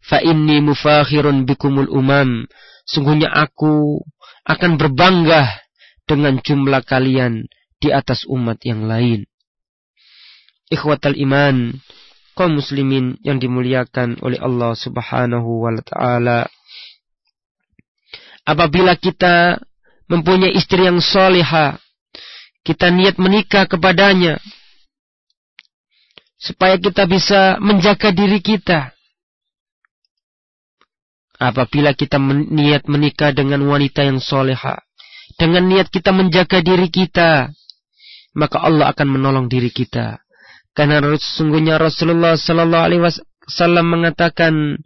Fa 0.00 0.24
inni 0.24 0.64
mufakhirun 0.64 1.44
bikumul 1.44 1.92
umam. 1.92 2.48
Sungguhnya 2.88 3.28
aku 3.28 4.00
akan 4.48 4.80
berbangga 4.80 5.52
dengan 6.08 6.40
jumlah 6.40 6.80
kalian 6.88 7.44
di 7.76 7.92
atas 7.92 8.24
umat 8.24 8.64
yang 8.64 8.88
lain. 8.88 9.28
Ikhwatal 10.72 11.16
iman, 11.28 11.76
kaum 12.32 12.56
muslimin 12.56 13.20
yang 13.20 13.36
dimuliakan 13.36 14.16
oleh 14.24 14.40
Allah 14.40 14.72
Subhanahu 14.72 15.68
wa 15.68 15.76
taala. 15.84 16.48
Apabila 18.48 18.96
kita 18.96 19.60
mempunyai 20.08 20.56
istri 20.56 20.88
yang 20.88 20.98
soleha, 20.98 21.76
kita 22.64 22.88
niat 22.88 23.20
menikah 23.20 23.68
kepadanya, 23.68 24.40
supaya 26.40 26.80
kita 26.80 27.04
bisa 27.04 27.60
menjaga 27.60 28.10
diri 28.10 28.40
kita. 28.40 28.92
Apabila 31.38 31.94
kita 31.94 32.18
niat 32.50 32.90
menikah 32.90 33.30
dengan 33.30 33.62
wanita 33.62 34.02
yang 34.02 34.18
soleha, 34.18 34.82
dengan 35.38 35.70
niat 35.70 35.86
kita 35.86 36.10
menjaga 36.10 36.58
diri 36.58 36.90
kita, 36.90 37.54
maka 38.34 38.58
Allah 38.58 38.90
akan 38.90 39.06
menolong 39.06 39.46
diri 39.46 39.70
kita. 39.70 40.18
Karena 40.74 40.98
sesungguhnya 41.14 41.78
Rasulullah 41.78 42.34
Sallallahu 42.34 42.86
Alaihi 42.86 43.02
Wasallam 43.02 43.86
mengatakan, 43.86 44.82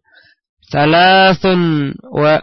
Salasun 0.72 1.92
wa 2.08 2.40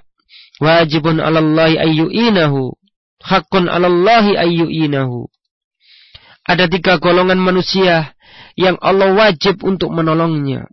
wajibun 0.59 1.23
alallahi 1.23 1.79
ayyu'inahu, 1.79 2.75
hakun 3.23 3.71
alallahi 3.71 4.35
ayyu'inahu. 4.37 5.27
Ada 6.47 6.67
tiga 6.71 6.97
golongan 6.97 7.39
manusia 7.39 8.15
yang 8.59 8.75
Allah 8.83 9.15
wajib 9.15 9.63
untuk 9.63 9.91
menolongnya. 9.95 10.67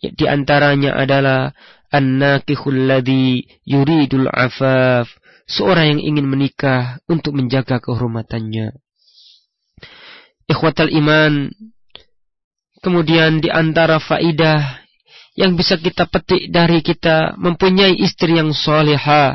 Di 0.00 0.28
antaranya 0.28 0.96
adalah 0.96 1.56
An-nakihul 1.94 2.90
ladhi 2.90 3.46
yuridul 3.64 4.28
afaf. 4.28 5.08
Seorang 5.44 5.96
yang 5.96 6.16
ingin 6.16 6.26
menikah 6.26 7.04
untuk 7.04 7.36
menjaga 7.36 7.78
kehormatannya. 7.78 8.72
Ikhwatal 10.48 10.92
iman. 10.92 11.52
Kemudian 12.80 13.40
di 13.40 13.48
antara 13.48 14.00
faidah 14.00 14.83
yang 15.34 15.58
bisa 15.58 15.74
kita 15.74 16.06
petik 16.06 16.46
dari 16.50 16.78
kita 16.78 17.34
mempunyai 17.34 17.98
istri 17.98 18.38
yang 18.38 18.54
soleha 18.54 19.34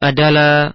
adalah 0.00 0.72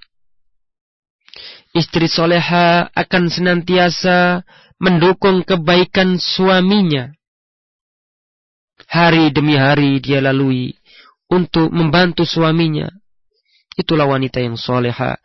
istri 1.74 2.06
soleha 2.06 2.90
akan 2.94 3.24
senantiasa 3.34 4.46
mendukung 4.78 5.42
kebaikan 5.42 6.22
suaminya. 6.22 7.14
Hari 8.92 9.34
demi 9.34 9.58
hari 9.58 10.02
dia 10.04 10.22
lalui 10.22 10.76
untuk 11.32 11.72
membantu 11.74 12.28
suaminya. 12.28 12.92
Itulah 13.80 14.06
wanita 14.06 14.44
yang 14.44 14.60
soleha, 14.60 15.16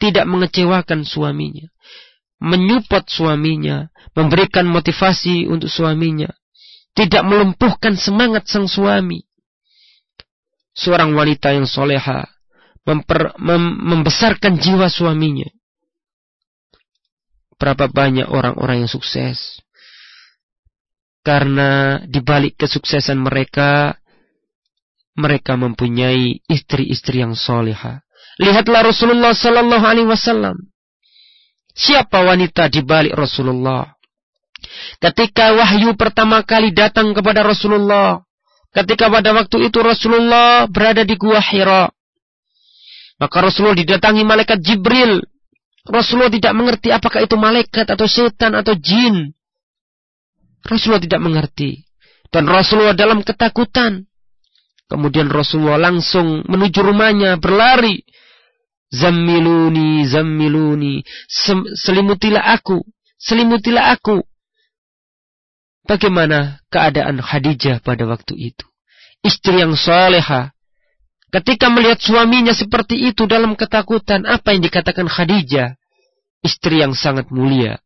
tidak 0.00 0.24
mengecewakan 0.24 1.04
suaminya, 1.04 1.68
menyupport 2.40 3.04
suaminya, 3.06 3.92
memberikan 4.16 4.64
motivasi 4.64 5.44
untuk 5.44 5.68
suaminya, 5.68 6.32
tidak 6.94 7.22
melumpuhkan 7.22 7.94
semangat 7.94 8.46
sang 8.50 8.66
suami. 8.66 9.22
Seorang 10.74 11.12
wanita 11.12 11.54
yang 11.54 11.66
soleha 11.66 12.26
memper, 12.86 13.36
mem, 13.36 13.64
membesarkan 13.84 14.56
jiwa 14.58 14.88
suaminya. 14.88 15.48
Berapa 17.60 17.92
banyak 17.92 18.24
orang-orang 18.24 18.86
yang 18.86 18.90
sukses 18.90 19.60
karena 21.20 22.00
di 22.08 22.24
balik 22.24 22.56
kesuksesan 22.56 23.20
mereka, 23.20 24.00
mereka 25.20 25.60
mempunyai 25.60 26.40
istri-istri 26.48 27.20
yang 27.20 27.36
soleha. 27.36 28.00
Lihatlah 28.40 28.88
Rasulullah 28.88 29.36
Sallallahu 29.36 29.84
Alaihi 29.84 30.08
Wasallam. 30.08 30.56
Siapa 31.76 32.24
wanita 32.24 32.72
di 32.72 32.80
balik 32.80 33.12
Rasulullah? 33.12 33.99
Ketika 35.00 35.56
wahyu 35.56 35.96
pertama 35.98 36.42
kali 36.46 36.70
datang 36.70 37.10
kepada 37.16 37.42
Rasulullah, 37.42 38.22
ketika 38.70 39.10
pada 39.10 39.34
waktu 39.34 39.70
itu 39.70 39.78
Rasulullah 39.82 40.70
berada 40.70 41.02
di 41.02 41.14
gua 41.18 41.42
Hira, 41.42 41.90
maka 43.20 43.36
Rasulullah 43.44 43.76
didatangi 43.76 44.24
malaikat 44.24 44.58
Jibril. 44.64 45.20
Rasulullah 45.84 46.32
tidak 46.32 46.52
mengerti 46.56 46.88
apakah 46.92 47.24
itu 47.24 47.36
malaikat 47.36 47.88
atau 47.88 48.06
setan 48.08 48.56
atau 48.56 48.72
jin. 48.76 49.36
Rasulullah 50.64 51.00
tidak 51.04 51.20
mengerti. 51.20 51.84
Dan 52.30 52.46
Rasulullah 52.46 52.94
dalam 52.94 53.20
ketakutan. 53.26 54.06
Kemudian 54.86 55.28
Rasulullah 55.28 55.78
langsung 55.90 56.46
menuju 56.46 56.80
rumahnya, 56.80 57.36
berlari. 57.38 58.02
Zammiluni, 58.90 60.02
zammiluni. 60.02 61.02
Selimutilah 61.78 62.42
aku, 62.58 62.82
selimutilah 63.18 63.94
aku. 63.94 64.18
Bagaimana 65.88 66.60
keadaan 66.68 67.20
Khadijah 67.20 67.80
pada 67.80 68.04
waktu 68.04 68.52
itu? 68.52 68.66
Istri 69.24 69.64
yang 69.64 69.76
soleha. 69.76 70.52
Ketika 71.30 71.70
melihat 71.70 72.02
suaminya 72.02 72.50
seperti 72.50 73.06
itu 73.06 73.24
dalam 73.30 73.54
ketakutan, 73.54 74.26
apa 74.26 74.50
yang 74.50 74.66
dikatakan 74.66 75.06
Khadijah? 75.06 75.78
Istri 76.42 76.82
yang 76.82 76.96
sangat 76.96 77.30
mulia. 77.30 77.78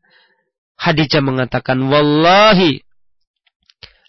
Khadijah 0.80 1.22
mengatakan, 1.22 1.78
Wallahi, 1.86 2.82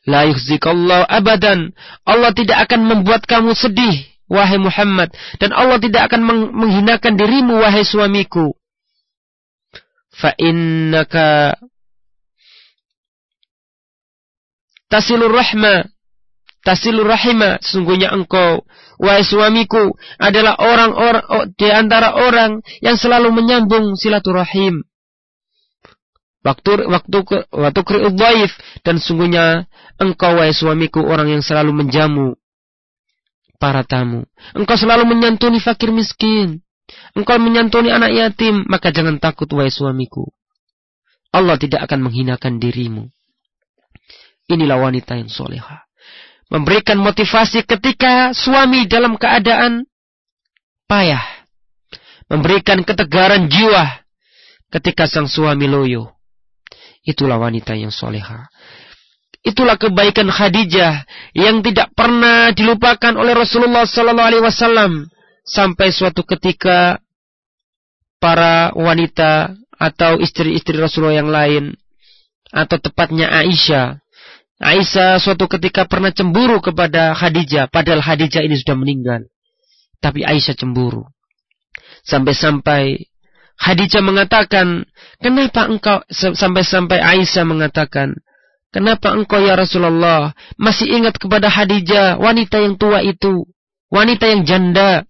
la 0.08 0.30
yukhzikallahu 0.30 1.06
abadan. 1.10 1.74
Allah 2.06 2.32
tidak 2.32 2.70
akan 2.70 2.82
membuat 2.90 3.26
kamu 3.26 3.54
sedih 3.54 4.06
wahai 4.26 4.58
Muhammad, 4.58 5.14
dan 5.38 5.54
Allah 5.54 5.78
tidak 5.78 6.10
akan 6.10 6.26
menghinakan 6.54 7.14
dirimu, 7.18 7.62
wahai 7.62 7.86
suamiku. 7.86 8.54
Fa 10.16 10.32
innaka 10.40 11.60
tasilur 14.96 15.28
rahma, 15.28 15.92
tasilur 16.64 17.04
rahima, 17.04 17.60
sesungguhnya 17.60 18.16
engkau, 18.16 18.64
wahai 18.96 19.28
suamiku, 19.28 19.92
adalah 20.16 20.56
orang-orang 20.56 21.26
oh, 21.28 21.46
di 21.52 21.68
antara 21.68 22.16
orang 22.16 22.64
yang 22.80 22.96
selalu 22.96 23.36
menyambung 23.36 24.00
silaturahim. 24.00 24.88
Waktu 26.46 26.86
waktu 26.88 27.18
waktu 27.50 27.82
kri'udhaif 27.82 28.54
dan 28.86 29.02
sungguhnya 29.02 29.66
engkau 29.98 30.38
wahai 30.38 30.54
suamiku 30.54 31.02
orang 31.02 31.34
yang 31.34 31.44
selalu 31.44 31.74
menjamu 31.74 32.38
para 33.58 33.82
tamu. 33.82 34.30
Engkau 34.54 34.78
selalu 34.78 35.10
menyantuni 35.10 35.58
fakir 35.58 35.90
miskin. 35.90 36.62
Engkau 37.18 37.42
menyantuni 37.42 37.90
anak 37.90 38.14
yatim, 38.14 38.62
maka 38.70 38.94
jangan 38.94 39.18
takut 39.18 39.50
wahai 39.58 39.74
suamiku. 39.74 40.30
Allah 41.34 41.58
tidak 41.58 41.90
akan 41.90 42.06
menghinakan 42.06 42.62
dirimu. 42.62 43.15
Inilah 44.46 44.78
wanita 44.78 45.18
yang 45.18 45.30
soleha. 45.30 45.86
Memberikan 46.54 47.02
motivasi 47.02 47.66
ketika 47.66 48.30
suami 48.38 48.86
dalam 48.86 49.18
keadaan 49.18 49.90
payah. 50.86 51.26
Memberikan 52.30 52.86
ketegaran 52.86 53.50
jiwa 53.50 54.06
ketika 54.70 55.10
sang 55.10 55.26
suami 55.26 55.66
loyo. 55.66 56.14
Itulah 57.06 57.38
wanita 57.42 57.78
yang 57.78 57.94
soleha. 57.94 58.50
Itulah 59.46 59.78
kebaikan 59.78 60.26
Khadijah 60.34 61.06
yang 61.38 61.62
tidak 61.62 61.94
pernah 61.94 62.50
dilupakan 62.50 63.14
oleh 63.14 63.38
Rasulullah 63.38 63.86
sallallahu 63.86 64.30
alaihi 64.34 64.46
wasallam 64.46 65.06
sampai 65.46 65.94
suatu 65.94 66.26
ketika 66.26 66.98
para 68.18 68.74
wanita 68.74 69.54
atau 69.78 70.18
istri-istri 70.18 70.82
Rasulullah 70.82 71.22
yang 71.22 71.30
lain 71.30 71.78
atau 72.50 72.82
tepatnya 72.82 73.30
Aisyah 73.30 74.02
Aisyah 74.60 75.20
suatu 75.20 75.52
ketika 75.52 75.84
pernah 75.84 76.16
cemburu 76.16 76.64
kepada 76.64 77.12
Khadijah 77.12 77.68
padahal 77.68 78.00
Khadijah 78.00 78.44
ini 78.46 78.56
sudah 78.56 78.76
meninggal 78.80 79.22
tapi 80.00 80.24
Aisyah 80.24 80.56
cemburu 80.56 81.08
sampai-sampai 82.08 83.12
Khadijah 83.56 84.04
mengatakan 84.04 84.88
kenapa 85.20 85.68
engkau 85.68 86.04
sampai-sampai 86.12 87.00
Aisyah 87.00 87.44
mengatakan 87.44 88.16
Kenapa 88.76 89.16
engkau 89.16 89.40
ya 89.40 89.56
Rasulullah 89.56 90.36
masih 90.60 91.00
ingat 91.00 91.16
kepada 91.16 91.48
Hadijah, 91.48 92.20
wanita 92.20 92.60
yang 92.60 92.76
tua 92.76 93.00
itu, 93.00 93.48
wanita 93.88 94.28
yang 94.28 94.44
janda, 94.44 95.08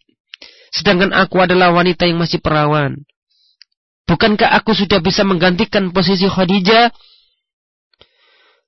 sedangkan 0.69 1.09
aku 1.09 1.41
adalah 1.41 1.73
wanita 1.73 2.05
yang 2.05 2.21
masih 2.21 2.37
perawan. 2.45 3.09
Bukankah 4.05 4.53
aku 4.53 4.77
sudah 4.77 5.01
bisa 5.01 5.25
menggantikan 5.25 5.89
posisi 5.89 6.29
Khadijah? 6.29 6.93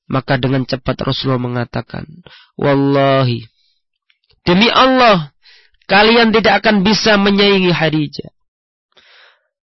Maka 0.08 0.40
dengan 0.40 0.64
cepat 0.64 1.04
Rasulullah 1.04 1.40
mengatakan, 1.40 2.08
Wallahi, 2.56 3.44
demi 4.48 4.72
Allah, 4.72 5.36
kalian 5.88 6.32
tidak 6.32 6.64
akan 6.64 6.84
bisa 6.88 7.20
menyaingi 7.20 7.76
Khadijah. 7.76 8.32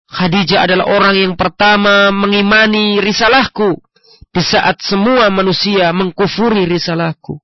Khadijah 0.10 0.66
adalah 0.66 0.90
orang 0.90 1.16
yang 1.16 1.34
pertama 1.38 2.10
mengimani 2.10 2.98
risalahku 2.98 3.78
di 4.34 4.42
saat 4.42 4.82
semua 4.82 5.30
manusia 5.30 5.92
mengkufuri 5.94 6.66
risalahku. 6.66 7.38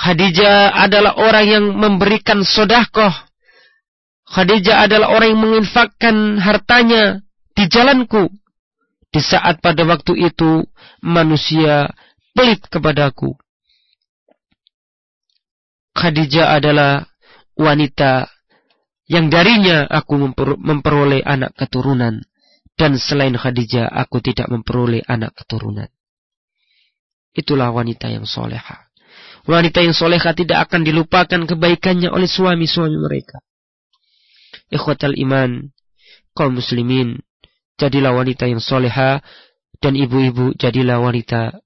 Khadijah 0.00 0.76
adalah 0.76 1.16
orang 1.16 1.46
yang 1.46 1.64
memberikan 1.76 2.40
sodakoh. 2.40 3.12
Khadijah 4.30 4.88
adalah 4.88 5.12
orang 5.12 5.28
yang 5.36 5.42
menginfakkan 5.42 6.40
hartanya 6.40 7.20
di 7.52 7.64
jalanku. 7.68 8.32
Di 9.10 9.18
saat 9.18 9.58
pada 9.58 9.82
waktu 9.82 10.30
itu 10.30 10.62
manusia 11.02 11.90
pelit 12.30 12.62
kepadaku. 12.70 13.34
Khadijah 15.98 16.54
adalah 16.54 17.10
wanita 17.58 18.30
yang 19.10 19.26
darinya 19.26 19.90
aku 19.90 20.14
memperoleh 20.54 21.26
anak 21.26 21.58
keturunan. 21.58 22.22
Dan 22.78 22.96
selain 22.96 23.36
Khadijah, 23.36 23.90
aku 23.92 24.24
tidak 24.24 24.48
memperoleh 24.48 25.04
anak 25.04 25.36
keturunan. 25.36 25.90
Itulah 27.36 27.74
wanita 27.74 28.08
yang 28.08 28.24
soleha. 28.24 28.88
Wanita 29.44 29.84
yang 29.84 29.92
soleha 29.92 30.32
tidak 30.32 30.64
akan 30.70 30.88
dilupakan 30.88 31.44
kebaikannya 31.44 32.08
oleh 32.08 32.24
suami-suami 32.24 32.96
mereka. 32.96 33.44
Ikhwatal 34.72 35.12
iman, 35.18 35.74
kaum 36.32 36.56
muslimin, 36.56 37.20
jadilah 37.80 38.12
wanita 38.12 38.44
yang 38.44 38.60
soleha, 38.60 39.24
dan 39.80 39.96
ibu-ibu 39.96 40.52
jadilah 40.60 41.00
wanita, 41.00 41.56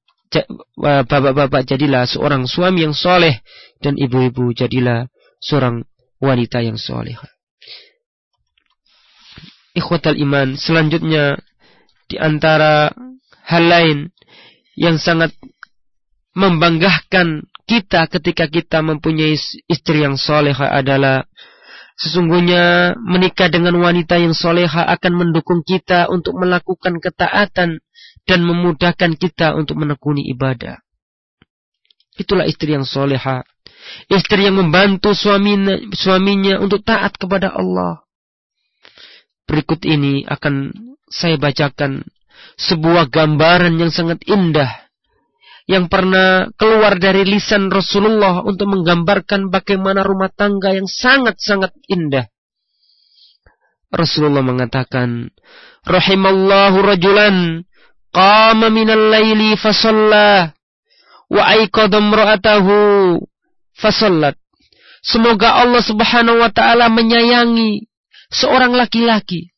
bapak-bapak 0.79 1.67
jadilah 1.67 2.07
seorang 2.07 2.47
suami 2.47 2.87
yang 2.87 2.95
soleh, 2.95 3.43
dan 3.83 3.99
ibu-ibu 3.99 4.55
jadilah 4.55 5.11
seorang 5.43 5.83
wanita 6.23 6.63
yang 6.63 6.79
soleha 6.79 7.35
ikhwatal 9.75 10.17
iman. 10.17 10.55
Selanjutnya 10.55 11.37
di 12.07 12.17
antara 12.17 12.95
hal 13.45 13.65
lain 13.67 13.99
yang 14.79 14.97
sangat 14.97 15.35
membanggakan 16.35 17.47
kita 17.67 18.07
ketika 18.09 18.47
kita 18.47 18.79
mempunyai 18.81 19.35
istri 19.67 20.03
yang 20.03 20.19
soleha 20.19 20.71
adalah 20.71 21.27
sesungguhnya 21.95 22.95
menikah 22.99 23.47
dengan 23.51 23.79
wanita 23.79 24.19
yang 24.19 24.35
soleha 24.35 24.87
akan 24.99 25.13
mendukung 25.15 25.63
kita 25.63 26.11
untuk 26.11 26.35
melakukan 26.35 26.99
ketaatan 26.99 27.79
dan 28.25 28.41
memudahkan 28.43 29.15
kita 29.15 29.55
untuk 29.55 29.79
menekuni 29.79 30.27
ibadah. 30.33 30.81
Itulah 32.15 32.47
istri 32.47 32.75
yang 32.75 32.87
soleha. 32.87 33.43
Istri 34.09 34.49
yang 34.49 34.57
membantu 34.57 35.13
suaminya, 35.13 35.77
suaminya 35.93 36.63
untuk 36.63 36.87
taat 36.87 37.19
kepada 37.19 37.53
Allah. 37.53 38.07
Berikut 39.45 39.85
ini 39.85 40.25
akan 40.25 40.73
saya 41.11 41.37
bacakan 41.37 42.07
sebuah 42.57 43.13
gambaran 43.13 43.77
yang 43.77 43.93
sangat 43.93 44.25
indah 44.25 44.84
yang 45.65 45.89
pernah 45.89 46.53
keluar 46.61 47.01
dari 47.01 47.25
lisan 47.25 47.73
Rasulullah 47.73 48.45
untuk 48.45 48.69
menggambarkan 48.69 49.49
bagaimana 49.49 50.05
rumah 50.05 50.29
tangga 50.29 50.77
yang 50.77 50.85
sangat-sangat 50.85 51.73
indah. 51.89 52.29
Rasulullah 53.89 54.45
mengatakan, 54.45 55.33
Rahimallahu 55.85 56.83
rajulan 56.85 57.65
qama 58.13 58.69
minal 58.69 59.09
laili 59.09 59.57
fasalla 59.57 60.53
wa 61.33 61.43
aikadha 61.49 61.97
imra'atahu 62.01 62.77
fasallat. 63.77 64.37
Semoga 65.05 65.61
Allah 65.61 65.85
Subhanahu 65.85 66.41
wa 66.41 66.49
taala 66.49 66.89
menyayangi 66.89 67.85
seorang 68.33 68.73
laki-laki 68.73 69.53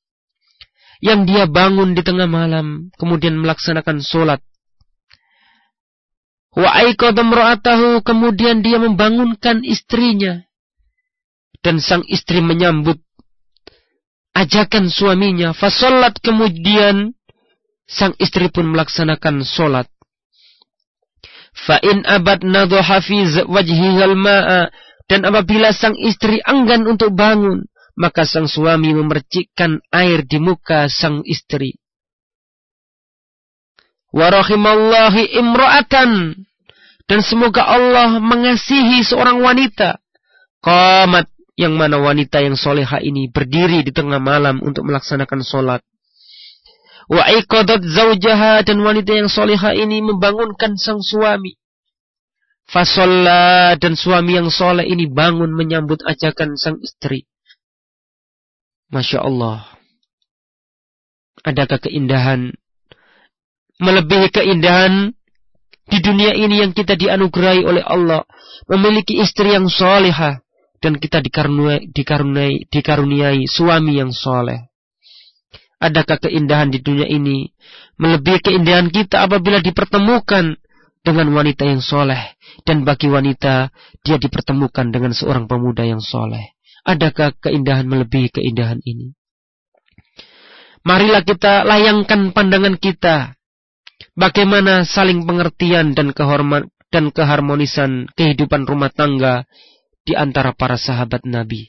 yang 0.99 1.23
dia 1.23 1.47
bangun 1.47 1.95
di 1.95 2.03
tengah 2.03 2.27
malam 2.27 2.91
kemudian 2.99 3.39
melaksanakan 3.39 4.03
sholat. 4.03 4.43
Wa 6.57 6.73
ro'atahu 7.13 8.01
kemudian 8.01 8.65
dia 8.65 8.81
membangunkan 8.81 9.61
istrinya 9.61 10.41
dan 11.61 11.85
sang 11.85 12.01
istri 12.09 12.41
menyambut 12.41 12.97
ajakan 14.33 14.89
suaminya. 14.89 15.53
Fasolat 15.53 16.17
kemudian 16.25 17.13
sang 17.85 18.17
istri 18.17 18.49
pun 18.49 18.73
melaksanakan 18.73 19.45
sholat. 19.45 19.85
Fa'in 21.57 22.09
abad 22.09 22.41
nadhu 22.41 22.81
hafiz 22.81 23.37
wajhihal 23.45 24.17
ma'a 24.17 24.73
dan 25.13 25.29
apabila 25.29 25.77
sang 25.77 25.97
istri 25.97 26.41
enggan 26.45 26.89
untuk 26.89 27.13
bangun 27.13 27.69
maka 27.97 28.29
sang 28.29 28.45
suami 28.45 28.93
memercikkan 28.93 29.81
air 29.89 30.25
di 30.25 30.37
muka 30.37 30.89
sang 30.89 31.25
istri. 31.25 31.81
Warahimallahi 34.15 35.35
imra'atan. 35.39 36.35
Dan 37.07 37.21
semoga 37.23 37.63
Allah 37.63 38.19
mengasihi 38.19 39.07
seorang 39.07 39.39
wanita. 39.39 40.03
Qamat 40.63 41.31
yang 41.55 41.79
mana 41.79 42.03
wanita 42.03 42.43
yang 42.43 42.59
soleha 42.59 42.99
ini 42.99 43.31
berdiri 43.31 43.87
di 43.87 43.95
tengah 43.95 44.19
malam 44.19 44.59
untuk 44.61 44.85
melaksanakan 44.85 45.41
sholat. 45.47 45.81
Wa 47.07 47.23
iqadat 47.31 47.87
zaujaha 47.87 48.67
dan 48.67 48.83
wanita 48.83 49.15
yang 49.15 49.31
soleha 49.31 49.71
ini 49.79 50.03
membangunkan 50.03 50.75
sang 50.75 50.99
suami. 50.99 51.55
Fasolla 52.67 53.79
dan 53.79 53.95
suami 53.95 54.35
yang 54.35 54.51
soleh 54.51 54.83
ini 54.83 55.07
bangun 55.07 55.55
menyambut 55.55 56.03
ajakan 56.03 56.59
sang 56.59 56.83
istri. 56.83 57.31
Masya 58.91 59.23
Allah. 59.23 59.71
Adakah 61.47 61.79
keindahan 61.79 62.59
melebihi 63.81 64.29
keindahan 64.33 65.13
di 65.87 65.99
dunia 66.03 66.35
ini 66.35 66.67
yang 66.67 66.73
kita 66.75 66.99
dianugerahi 66.99 67.63
oleh 67.63 67.85
Allah 67.87 68.27
memiliki 68.67 69.23
istri 69.23 69.55
yang 69.55 69.71
solehah 69.71 70.43
dan 70.83 70.99
kita 70.99 71.23
dikaruniai, 71.23 71.89
dikaruniai, 71.93 72.69
dikaruniai 72.69 73.47
suami 73.49 73.97
yang 73.97 74.13
soleh. 74.13 74.69
Adakah 75.77 76.17
keindahan 76.29 76.73
di 76.73 76.81
dunia 76.81 77.05
ini 77.05 77.53
melebihi 78.01 78.41
keindahan 78.41 78.89
kita 78.89 79.29
apabila 79.29 79.61
dipertemukan 79.61 80.57
dengan 81.05 81.27
wanita 81.31 81.69
yang 81.69 81.85
soleh 81.85 82.19
dan 82.65 82.83
bagi 82.83 83.07
wanita 83.07 83.71
dia 84.03 84.17
dipertemukan 84.17 84.91
dengan 84.91 85.13
seorang 85.13 85.47
pemuda 85.47 85.85
yang 85.85 86.01
soleh. 86.01 86.57
Adakah 86.83 87.37
keindahan 87.39 87.87
melebihi 87.87 88.41
keindahan 88.41 88.81
ini? 88.83 89.15
Marilah 90.87 91.23
kita 91.27 91.67
layangkan 91.67 92.31
pandangan 92.31 92.79
kita 92.79 93.36
bagaimana 94.17 94.85
saling 94.89 95.25
pengertian 95.25 95.93
dan 95.93 96.13
kehormat 96.17 96.69
dan 96.91 97.11
keharmonisan 97.11 98.09
kehidupan 98.15 98.65
rumah 98.65 98.89
tangga 98.89 99.45
di 100.07 100.15
antara 100.15 100.55
para 100.55 100.79
sahabat 100.79 101.27
Nabi. 101.27 101.69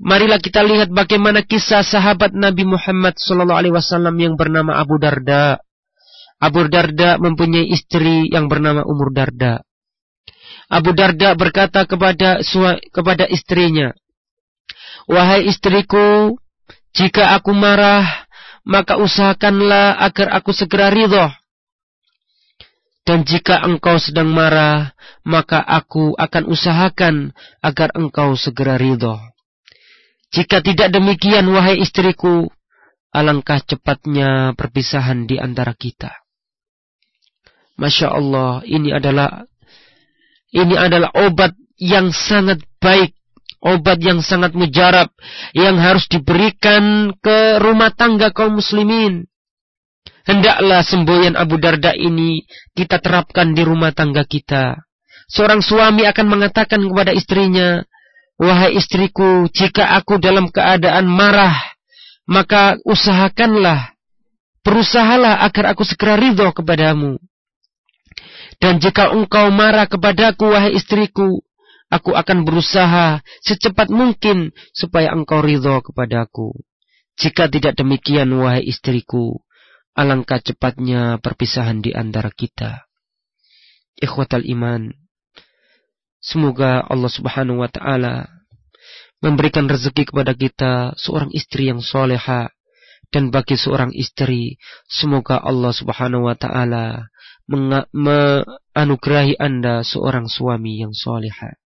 Marilah 0.00 0.40
kita 0.40 0.64
lihat 0.64 0.88
bagaimana 0.88 1.44
kisah 1.44 1.84
sahabat 1.84 2.32
Nabi 2.32 2.64
Muhammad 2.64 3.20
sallallahu 3.20 3.58
alaihi 3.60 3.74
wasallam 3.76 4.16
yang 4.16 4.34
bernama 4.40 4.80
Abu 4.80 4.96
Darda. 4.96 5.60
Abu 6.40 6.64
Darda 6.66 7.20
mempunyai 7.20 7.68
istri 7.68 8.26
yang 8.32 8.48
bernama 8.48 8.82
Umur 8.88 9.12
Darda. 9.12 9.60
Abu 10.72 10.96
Darda 10.96 11.36
berkata 11.36 11.84
kepada 11.84 12.40
kepada 12.88 13.28
istrinya, 13.28 13.92
"Wahai 15.04 15.44
istriku, 15.46 16.40
jika 16.96 17.36
aku 17.36 17.52
marah, 17.52 18.21
maka 18.62 18.98
usahakanlah 18.98 19.98
agar 19.98 20.34
aku 20.34 20.54
segera 20.54 20.90
ridho. 20.90 21.26
Dan 23.02 23.26
jika 23.26 23.58
engkau 23.66 23.98
sedang 23.98 24.30
marah, 24.30 24.94
maka 25.26 25.58
aku 25.58 26.14
akan 26.14 26.46
usahakan 26.46 27.34
agar 27.58 27.90
engkau 27.98 28.38
segera 28.38 28.78
ridho. 28.78 29.18
Jika 30.30 30.62
tidak 30.62 30.94
demikian, 30.94 31.50
wahai 31.50 31.82
istriku, 31.82 32.46
alangkah 33.12 33.60
cepatnya 33.60 34.54
perpisahan 34.54 35.26
di 35.26 35.36
antara 35.36 35.74
kita. 35.74 36.14
Masya 37.76 38.08
Allah, 38.14 38.62
ini 38.64 38.94
adalah 38.94 39.44
ini 40.52 40.76
adalah 40.78 41.10
obat 41.16 41.58
yang 41.76 42.14
sangat 42.14 42.62
baik, 42.78 43.18
obat 43.62 44.02
yang 44.02 44.18
sangat 44.20 44.52
mujarab, 44.58 45.14
yang 45.54 45.78
harus 45.78 46.10
diberikan 46.10 47.14
ke 47.22 47.62
rumah 47.62 47.94
tangga 47.94 48.34
kaum 48.34 48.58
muslimin. 48.58 49.30
Hendaklah 50.26 50.82
semboyan 50.86 51.34
Abu 51.34 51.58
Darda 51.58 51.94
ini 51.94 52.46
kita 52.74 52.98
terapkan 52.98 53.54
di 53.54 53.62
rumah 53.62 53.94
tangga 53.94 54.26
kita. 54.26 54.82
Seorang 55.30 55.62
suami 55.62 56.06
akan 56.06 56.26
mengatakan 56.28 56.82
kepada 56.82 57.14
istrinya, 57.14 57.82
Wahai 58.42 58.74
istriku, 58.74 59.46
jika 59.54 59.94
aku 59.94 60.18
dalam 60.18 60.50
keadaan 60.50 61.06
marah, 61.06 61.54
maka 62.26 62.74
usahakanlah, 62.82 63.94
berusahalah 64.66 65.46
agar 65.46 65.74
aku 65.74 65.86
segera 65.86 66.18
ridho 66.18 66.50
kepadamu. 66.50 67.22
Dan 68.58 68.82
jika 68.82 69.14
engkau 69.14 69.50
marah 69.54 69.86
kepadaku, 69.86 70.54
wahai 70.54 70.74
istriku, 70.74 71.42
aku 71.92 72.16
akan 72.16 72.48
berusaha 72.48 73.20
secepat 73.44 73.92
mungkin 73.92 74.56
supaya 74.72 75.12
engkau 75.12 75.44
ridho 75.44 75.84
kepadaku. 75.84 76.56
Jika 77.20 77.52
tidak 77.52 77.76
demikian, 77.76 78.32
wahai 78.32 78.64
istriku, 78.64 79.44
alangkah 79.92 80.40
cepatnya 80.40 81.20
perpisahan 81.20 81.84
di 81.84 81.92
antara 81.92 82.32
kita. 82.32 82.88
Ikhwatal 84.00 84.48
iman. 84.48 84.96
Semoga 86.24 86.80
Allah 86.80 87.12
subhanahu 87.12 87.60
wa 87.60 87.68
ta'ala 87.68 88.30
memberikan 89.20 89.68
rezeki 89.68 90.08
kepada 90.08 90.32
kita 90.32 90.96
seorang 90.96 91.28
istri 91.36 91.68
yang 91.68 91.84
soleha. 91.84 92.48
Dan 93.12 93.28
bagi 93.28 93.60
seorang 93.60 93.92
istri, 93.92 94.56
semoga 94.88 95.36
Allah 95.36 95.76
subhanahu 95.76 96.32
wa 96.32 96.32
ta'ala 96.32 97.12
menganugerahi 97.44 99.36
anda 99.36 99.84
seorang 99.84 100.32
suami 100.32 100.80
yang 100.80 100.96
soleha. 100.96 101.61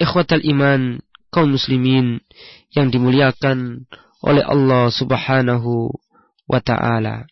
Ikhwatal 0.00 0.40
iman, 0.48 1.04
kaum 1.28 1.52
muslimin 1.52 2.24
yang 2.72 2.88
dimuliakan 2.88 3.84
oleh 4.24 4.40
Allah 4.40 4.88
Subhanahu 4.88 5.92
wa 6.48 6.60
taala. 6.64 7.28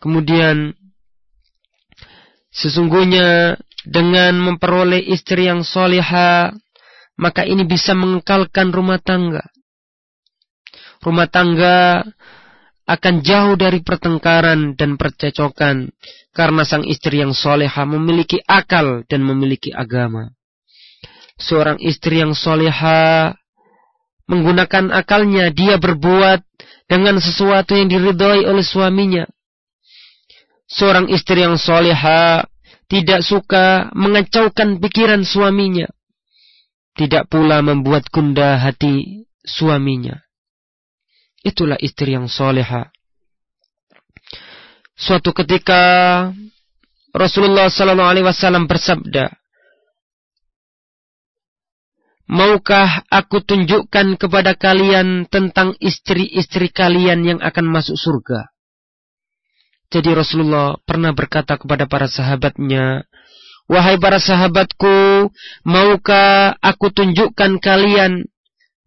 Kemudian 0.00 0.72
sesungguhnya 2.48 3.60
dengan 3.84 4.32
memperoleh 4.40 5.06
istri 5.12 5.44
yang 5.44 5.60
soleha, 5.60 6.56
maka 7.20 7.44
ini 7.44 7.68
bisa 7.68 7.92
mengekalkan 7.92 8.72
rumah 8.72 8.96
tangga. 8.96 9.44
Rumah 11.00 11.28
tangga 11.32 12.04
akan 12.84 13.14
jauh 13.24 13.54
dari 13.56 13.80
pertengkaran 13.80 14.76
dan 14.76 15.00
percecokan 15.00 15.88
karena 16.36 16.62
sang 16.66 16.84
istri 16.84 17.24
yang 17.24 17.32
soleha 17.32 17.88
memiliki 17.88 18.42
akal 18.44 19.06
dan 19.08 19.24
memiliki 19.24 19.72
agama. 19.72 20.34
Seorang 21.40 21.80
istri 21.80 22.20
yang 22.20 22.36
soleha 22.36 23.32
menggunakan 24.28 24.92
akalnya, 24.92 25.48
dia 25.50 25.80
berbuat 25.80 26.44
dengan 26.84 27.16
sesuatu 27.18 27.74
yang 27.74 27.88
diridhoi 27.88 28.44
oleh 28.44 28.62
suaminya. 28.62 29.24
Seorang 30.70 31.10
istri 31.10 31.42
yang 31.42 31.56
soleha 31.56 32.46
tidak 32.86 33.26
suka 33.26 33.90
mengacaukan 33.96 34.78
pikiran 34.78 35.22
suaminya. 35.24 35.88
Tidak 36.94 37.26
pula 37.30 37.62
membuat 37.64 38.06
gundah 38.10 38.58
hati 38.58 39.26
suaminya. 39.42 40.29
Itulah 41.40 41.80
istri 41.80 42.12
yang 42.12 42.28
soleha. 42.28 42.92
Suatu 45.00 45.32
ketika 45.32 45.80
Rasulullah 47.16 47.72
Sallallahu 47.72 48.10
Alaihi 48.12 48.26
Wasallam 48.28 48.68
bersabda, 48.68 49.32
Maukah 52.30 53.02
aku 53.10 53.42
tunjukkan 53.42 54.14
kepada 54.14 54.54
kalian 54.54 55.26
tentang 55.26 55.74
istri-istri 55.82 56.70
kalian 56.70 57.26
yang 57.26 57.40
akan 57.42 57.66
masuk 57.66 57.98
surga? 57.98 58.54
Jadi 59.90 60.14
Rasulullah 60.14 60.78
pernah 60.86 61.10
berkata 61.10 61.58
kepada 61.58 61.90
para 61.90 62.06
sahabatnya, 62.06 63.02
Wahai 63.66 63.98
para 63.98 64.22
sahabatku, 64.22 65.30
maukah 65.66 66.54
aku 66.62 66.94
tunjukkan 66.94 67.58
kalian 67.58 68.30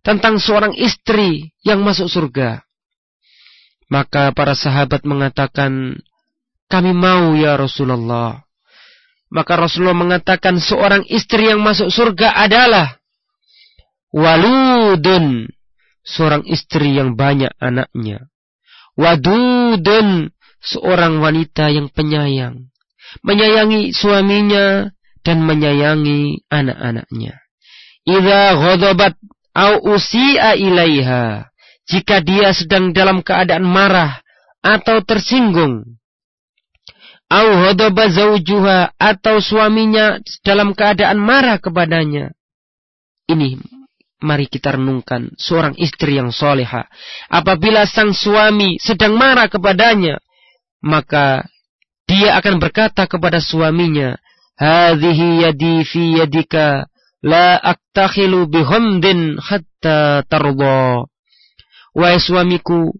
tentang 0.04 0.38
seorang 0.38 0.76
istri 0.76 1.56
yang 1.64 1.82
masuk 1.82 2.12
surga. 2.12 2.62
Maka 3.88 4.36
para 4.36 4.54
sahabat 4.54 5.08
mengatakan, 5.08 5.98
kami 6.68 6.92
mau 6.92 7.34
ya 7.40 7.56
Rasulullah. 7.56 8.44
Maka 9.34 9.58
Rasulullah 9.58 9.98
mengatakan 9.98 10.62
seorang 10.62 11.08
istri 11.10 11.50
yang 11.50 11.64
masuk 11.64 11.90
surga 11.90 12.38
adalah 12.38 13.02
waludun, 14.14 15.50
seorang 16.06 16.46
istri 16.46 16.94
yang 17.00 17.18
banyak 17.18 17.50
anaknya. 17.58 18.30
Wadudun, 18.94 20.30
seorang 20.62 21.18
wanita 21.18 21.74
yang 21.74 21.90
penyayang, 21.90 22.70
menyayangi 23.26 23.90
suaminya 23.90 24.94
dan 25.26 25.42
menyayangi 25.42 26.46
anak-anaknya. 26.52 27.42
Idza 28.06 28.42
ghadabat 28.60 29.18
au 29.54 29.94
usi'a 29.94 30.58
ilaiha. 30.58 31.50
Jika 31.84 32.24
dia 32.24 32.56
sedang 32.56 32.96
dalam 32.96 33.22
keadaan 33.22 33.68
marah 33.68 34.24
atau 34.64 35.04
tersinggung. 35.04 35.84
Au 37.28 37.48
ghadaba 37.66 38.08
zaujuha 38.08 38.94
atau 38.96 39.42
suaminya 39.42 40.22
dalam 40.46 40.72
keadaan 40.78 41.20
marah 41.20 41.58
kepadanya. 41.60 42.32
Ini 43.28 43.58
mari 44.24 44.48
kita 44.48 44.80
renungkan 44.80 45.36
seorang 45.36 45.76
istri 45.76 46.16
yang 46.16 46.32
soleha. 46.32 46.88
Apabila 47.28 47.84
sang 47.84 48.16
suami 48.16 48.80
sedang 48.80 49.20
marah 49.20 49.52
kepadanya, 49.52 50.24
maka 50.80 51.44
dia 52.08 52.40
akan 52.40 52.64
berkata 52.64 53.04
kepada 53.08 53.44
suaminya, 53.44 54.16
Hadhihi 54.56 55.44
yadi 55.44 55.84
fi 55.84 56.24
yadika, 56.24 56.88
la 57.24 57.56
aktakhilu 57.56 58.52
bihamdin 58.52 59.40
hatta 59.40 60.28
tarda. 60.28 61.08
Wahai 61.96 62.20
suamiku, 62.20 62.92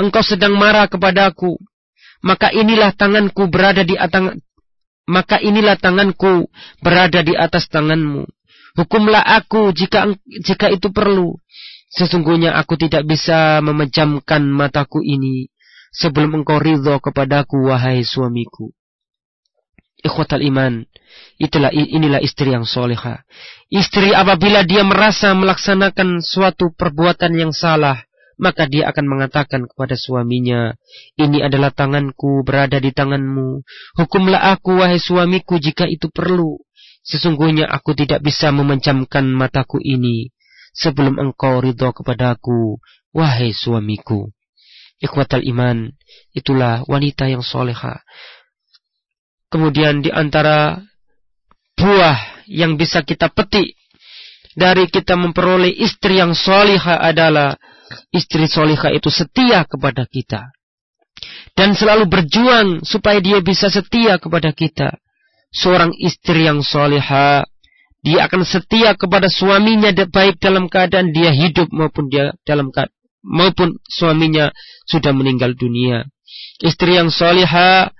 engkau 0.00 0.24
sedang 0.24 0.56
marah 0.58 0.90
kepadaku, 0.90 1.60
maka 2.26 2.50
inilah 2.50 2.90
tanganku 2.96 3.46
berada 3.46 3.86
di 3.86 3.94
atas 3.94 4.36
maka 5.10 5.42
inilah 5.42 5.74
tanganku 5.74 6.46
berada 6.80 7.20
di 7.26 7.34
atas 7.34 7.66
tanganmu. 7.66 8.24
Hukumlah 8.78 9.26
aku 9.26 9.74
jika 9.74 10.06
jika 10.24 10.70
itu 10.70 10.94
perlu. 10.94 11.34
Sesungguhnya 11.90 12.54
aku 12.54 12.78
tidak 12.78 13.02
bisa 13.02 13.58
memejamkan 13.66 14.46
mataku 14.46 15.02
ini 15.02 15.50
sebelum 15.90 16.38
engkau 16.38 16.62
ridho 16.62 17.02
kepadaku 17.02 17.66
wahai 17.66 18.06
suamiku. 18.06 18.70
Ikhwatal 20.00 20.40
iman, 20.48 20.88
itulah 21.36 21.68
inilah 21.72 22.24
istri 22.24 22.56
yang 22.56 22.64
soleha. 22.64 23.24
Istri 23.68 24.16
apabila 24.16 24.64
dia 24.64 24.80
merasa 24.80 25.36
melaksanakan 25.36 26.24
suatu 26.24 26.72
perbuatan 26.72 27.36
yang 27.36 27.52
salah, 27.52 28.00
maka 28.40 28.64
dia 28.64 28.88
akan 28.88 29.04
mengatakan 29.04 29.68
kepada 29.68 30.00
suaminya, 30.00 30.72
ini 31.20 31.44
adalah 31.44 31.68
tanganku 31.68 32.40
berada 32.40 32.80
di 32.80 32.88
tanganmu. 32.96 33.60
Hukumlah 34.00 34.56
aku 34.56 34.80
wahai 34.80 34.96
suamiku 34.96 35.60
jika 35.60 35.84
itu 35.84 36.08
perlu. 36.08 36.56
Sesungguhnya 37.04 37.68
aku 37.68 37.92
tidak 37.92 38.24
bisa 38.24 38.48
memejamkan 38.48 39.28
mataku 39.28 39.76
ini 39.80 40.32
sebelum 40.72 41.20
engkau 41.20 41.60
ridho 41.60 41.92
kepadaku, 41.92 42.80
wahai 43.12 43.52
suamiku. 43.52 44.32
Ikhwatal 45.00 45.44
iman, 45.48 45.96
itulah 46.36 46.84
wanita 46.88 47.28
yang 47.28 47.40
soleha. 47.40 48.04
Kemudian 49.50 50.00
di 50.00 50.10
antara 50.14 50.78
buah 51.74 52.46
yang 52.46 52.78
bisa 52.78 53.02
kita 53.02 53.28
petik 53.34 53.74
dari 54.54 54.86
kita 54.86 55.18
memperoleh 55.18 55.70
istri 55.70 56.22
yang 56.22 56.34
soleha 56.38 57.02
adalah 57.02 57.58
istri 58.14 58.46
soleha 58.46 58.94
itu 58.94 59.10
setia 59.10 59.66
kepada 59.66 60.06
kita. 60.06 60.54
Dan 61.52 61.74
selalu 61.74 62.06
berjuang 62.06 62.86
supaya 62.86 63.18
dia 63.18 63.42
bisa 63.42 63.68
setia 63.68 64.16
kepada 64.22 64.54
kita. 64.54 64.96
Seorang 65.50 65.98
istri 65.98 66.46
yang 66.46 66.62
soleha, 66.62 67.42
dia 68.06 68.18
akan 68.30 68.46
setia 68.46 68.94
kepada 68.94 69.26
suaminya 69.26 69.90
baik 69.90 70.38
dalam 70.38 70.70
keadaan 70.70 71.10
dia 71.10 71.34
hidup 71.34 71.68
maupun 71.74 72.06
dia 72.06 72.32
dalam 72.46 72.70
keadaan 72.70 72.94
maupun 73.24 73.76
suaminya 73.88 74.52
sudah 74.88 75.12
meninggal 75.12 75.52
dunia. 75.56 76.08
Istri 76.60 77.00
yang 77.00 77.08
soleha 77.12 77.92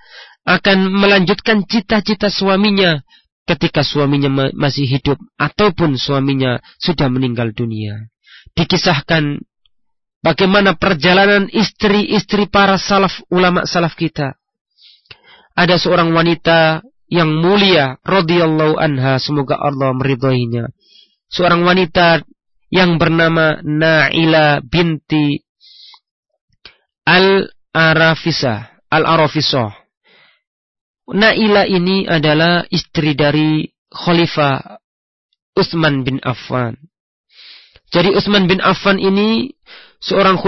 akan 0.51 0.91
melanjutkan 0.91 1.63
cita-cita 1.63 2.27
suaminya 2.27 2.99
ketika 3.47 3.87
suaminya 3.87 4.51
masih 4.51 4.87
hidup 4.91 5.19
ataupun 5.39 5.95
suaminya 5.95 6.59
sudah 6.83 7.07
meninggal 7.07 7.55
dunia. 7.55 8.11
Dikisahkan 8.59 9.39
bagaimana 10.27 10.75
perjalanan 10.75 11.47
istri-istri 11.51 12.51
para 12.51 12.79
salaf 12.83 13.23
ulama 13.31 13.63
salaf 13.63 13.95
kita. 13.95 14.35
Ada 15.55 15.79
seorang 15.79 16.11
wanita 16.11 16.83
yang 17.11 17.31
mulia 17.31 17.99
radhiyallahu 18.07 18.79
anha 18.79 19.19
semoga 19.23 19.59
Allah 19.59 19.95
meridhoinya. 19.95 20.71
Seorang 21.31 21.63
wanita 21.63 22.27
yang 22.71 22.99
bernama 22.99 23.59
Naila 23.63 24.63
binti 24.63 25.43
Al-Arafisah, 27.07 28.87
Al-Arafisah. 28.91 29.80
Naila 31.11 31.67
ini 31.67 32.07
adalah 32.07 32.63
istri 32.71 33.19
dari 33.19 33.67
Khalifah 33.91 34.79
Utsman 35.59 36.07
bin 36.07 36.23
Affan. 36.23 36.79
Jadi 37.91 38.15
Utsman 38.15 38.47
bin 38.47 38.63
Affan 38.63 39.03
ini 39.03 39.51
seorang 39.99 40.39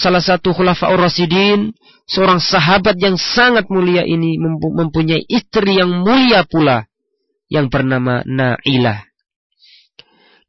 salah 0.00 0.24
satu 0.24 0.56
khulafaur 0.56 0.96
rasidin, 0.96 1.76
seorang 2.08 2.40
sahabat 2.40 2.96
yang 2.96 3.20
sangat 3.20 3.68
mulia 3.68 4.00
ini 4.08 4.40
mempunyai 4.40 5.20
istri 5.28 5.76
yang 5.76 5.92
mulia 6.00 6.48
pula 6.48 6.88
yang 7.52 7.68
bernama 7.68 8.24
Nailah. 8.24 9.04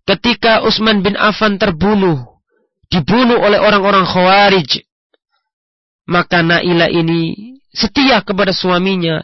Ketika 0.07 0.63
Utsman 0.63 1.03
bin 1.03 1.19
Affan 1.19 1.59
terbunuh, 1.59 2.39
dibunuh 2.87 3.43
oleh 3.43 3.59
orang-orang 3.59 4.07
Khawarij, 4.07 4.87
maka 6.07 6.39
Naila 6.39 6.87
ini 6.87 7.50
setia 7.71 8.21
kepada 8.23 8.51
suaminya. 8.55 9.23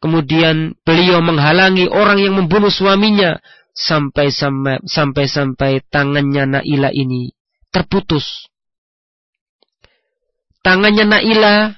Kemudian 0.00 0.80
beliau 0.80 1.20
menghalangi 1.20 1.84
orang 1.92 2.24
yang 2.24 2.32
membunuh 2.32 2.72
suaminya 2.72 3.36
sampai 3.76 4.32
sampai 4.32 5.26
sampai 5.28 5.84
tangannya 5.92 6.48
Naila 6.48 6.88
ini 6.88 7.36
terputus. 7.68 8.48
Tangannya 10.60 11.08
Naila, 11.08 11.72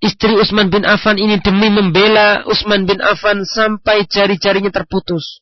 istri 0.00 0.32
Utsman 0.32 0.72
bin 0.72 0.88
Affan 0.88 1.20
ini 1.20 1.36
demi 1.42 1.68
membela 1.68 2.44
Utsman 2.48 2.88
bin 2.88 3.00
Affan 3.04 3.44
sampai 3.44 4.08
jari-jarinya 4.08 4.72
terputus. 4.72 5.41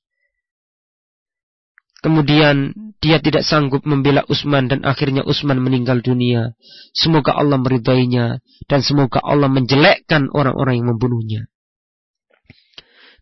Kemudian 2.00 2.72
dia 3.04 3.20
tidak 3.20 3.44
sanggup 3.44 3.84
membela 3.84 4.24
Utsman 4.24 4.72
dan 4.72 4.88
akhirnya 4.88 5.20
Utsman 5.20 5.60
meninggal 5.60 6.00
dunia. 6.00 6.56
Semoga 6.96 7.36
Allah 7.36 7.60
meridainya 7.60 8.40
dan 8.64 8.80
semoga 8.80 9.20
Allah 9.20 9.52
menjelekkan 9.52 10.32
orang-orang 10.32 10.80
yang 10.80 10.88
membunuhnya. 10.96 11.52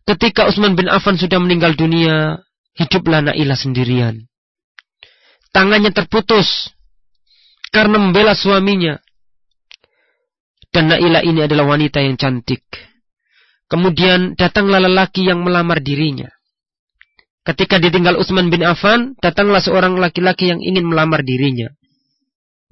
Ketika 0.07 0.47
Utsman 0.47 0.79
bin 0.79 0.87
Affan 0.87 1.19
sudah 1.19 1.43
meninggal 1.43 1.75
dunia, 1.75 2.39
hiduplah 2.79 3.19
Nailah 3.19 3.59
sendirian. 3.59 4.31
Tangannya 5.51 5.91
terputus 5.91 6.71
karena 7.75 7.99
membela 7.99 8.31
suaminya. 8.31 8.95
Dan 10.71 10.87
Nailah 10.87 11.25
ini 11.25 11.43
adalah 11.43 11.75
wanita 11.75 11.99
yang 11.99 12.15
cantik. 12.15 12.63
Kemudian 13.67 14.39
datanglah 14.39 14.81
lelaki 14.81 15.27
yang 15.27 15.43
melamar 15.43 15.83
dirinya. 15.83 16.31
Ketika 17.49 17.81
ditinggal 17.81 18.13
Utsman 18.21 18.53
bin 18.53 18.61
Affan, 18.61 19.17
datanglah 19.17 19.57
seorang 19.57 19.97
laki-laki 19.97 20.53
yang 20.53 20.61
ingin 20.61 20.85
melamar 20.85 21.25
dirinya. 21.25 21.73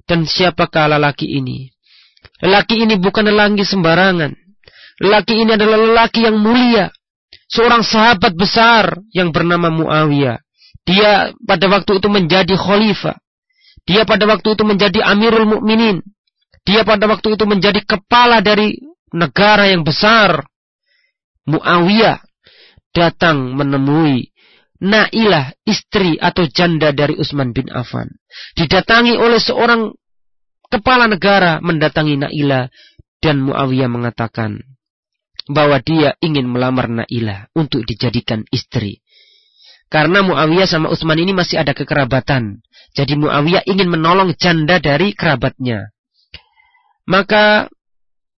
Dan 0.06 0.22
siapakah 0.22 0.86
lelaki 0.86 1.26
ini? 1.26 1.66
Lelaki 2.38 2.86
ini 2.86 2.94
bukan 2.94 3.26
lelaki 3.26 3.66
sembarangan. 3.66 4.30
Lelaki 5.02 5.34
ini 5.34 5.58
adalah 5.58 5.82
lelaki 5.82 6.30
yang 6.30 6.38
mulia. 6.38 6.94
Seorang 7.50 7.82
sahabat 7.82 8.38
besar 8.38 9.02
yang 9.10 9.34
bernama 9.34 9.66
Muawiyah. 9.66 10.38
Dia 10.86 11.34
pada 11.42 11.66
waktu 11.66 11.98
itu 11.98 12.06
menjadi 12.06 12.54
khalifah. 12.54 13.18
Dia 13.82 14.06
pada 14.06 14.30
waktu 14.30 14.54
itu 14.54 14.62
menjadi 14.62 15.02
amirul 15.02 15.58
mukminin. 15.58 16.06
Dia 16.62 16.86
pada 16.86 17.10
waktu 17.10 17.34
itu 17.34 17.44
menjadi 17.50 17.82
kepala 17.82 18.38
dari 18.46 18.78
negara 19.10 19.66
yang 19.66 19.82
besar. 19.82 20.46
Muawiyah 21.50 22.22
datang 22.94 23.58
menemui 23.58 24.30
Nailah, 24.78 25.58
istri 25.66 26.14
atau 26.22 26.46
janda 26.46 26.94
dari 26.94 27.18
Utsman 27.18 27.50
bin 27.50 27.66
Affan. 27.74 28.06
Didatangi 28.54 29.18
oleh 29.18 29.42
seorang 29.42 29.90
kepala 30.70 31.10
negara 31.10 31.58
mendatangi 31.58 32.14
Nailah 32.14 32.70
dan 33.18 33.42
Muawiyah 33.42 33.90
mengatakan 33.90 34.62
bahwa 35.50 35.82
dia 35.82 36.14
ingin 36.22 36.46
melamar 36.46 36.86
Nailah 36.86 37.50
untuk 37.58 37.82
dijadikan 37.82 38.46
istri. 38.54 39.02
Karena 39.88 40.22
Muawiyah 40.22 40.68
sama 40.68 40.92
Utsman 40.92 41.18
ini 41.18 41.34
masih 41.34 41.58
ada 41.58 41.74
kekerabatan. 41.74 42.62
Jadi 42.94 43.18
Muawiyah 43.18 43.66
ingin 43.66 43.88
menolong 43.90 44.36
janda 44.38 44.78
dari 44.78 45.16
kerabatnya. 45.16 45.90
Maka 47.08 47.66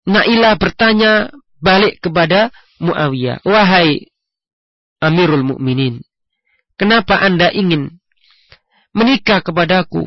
Nailah 0.07 0.55
bertanya 0.61 1.32
balik 1.59 1.99
kepada 2.05 2.55
Muawiyah, 2.78 3.43
"Wahai 3.43 4.12
Amirul 5.03 5.47
Mukminin, 5.47 6.05
Kenapa 6.78 7.18
Anda 7.18 7.50
ingin 7.50 7.98
menikah 8.94 9.42
kepadaku? 9.42 10.06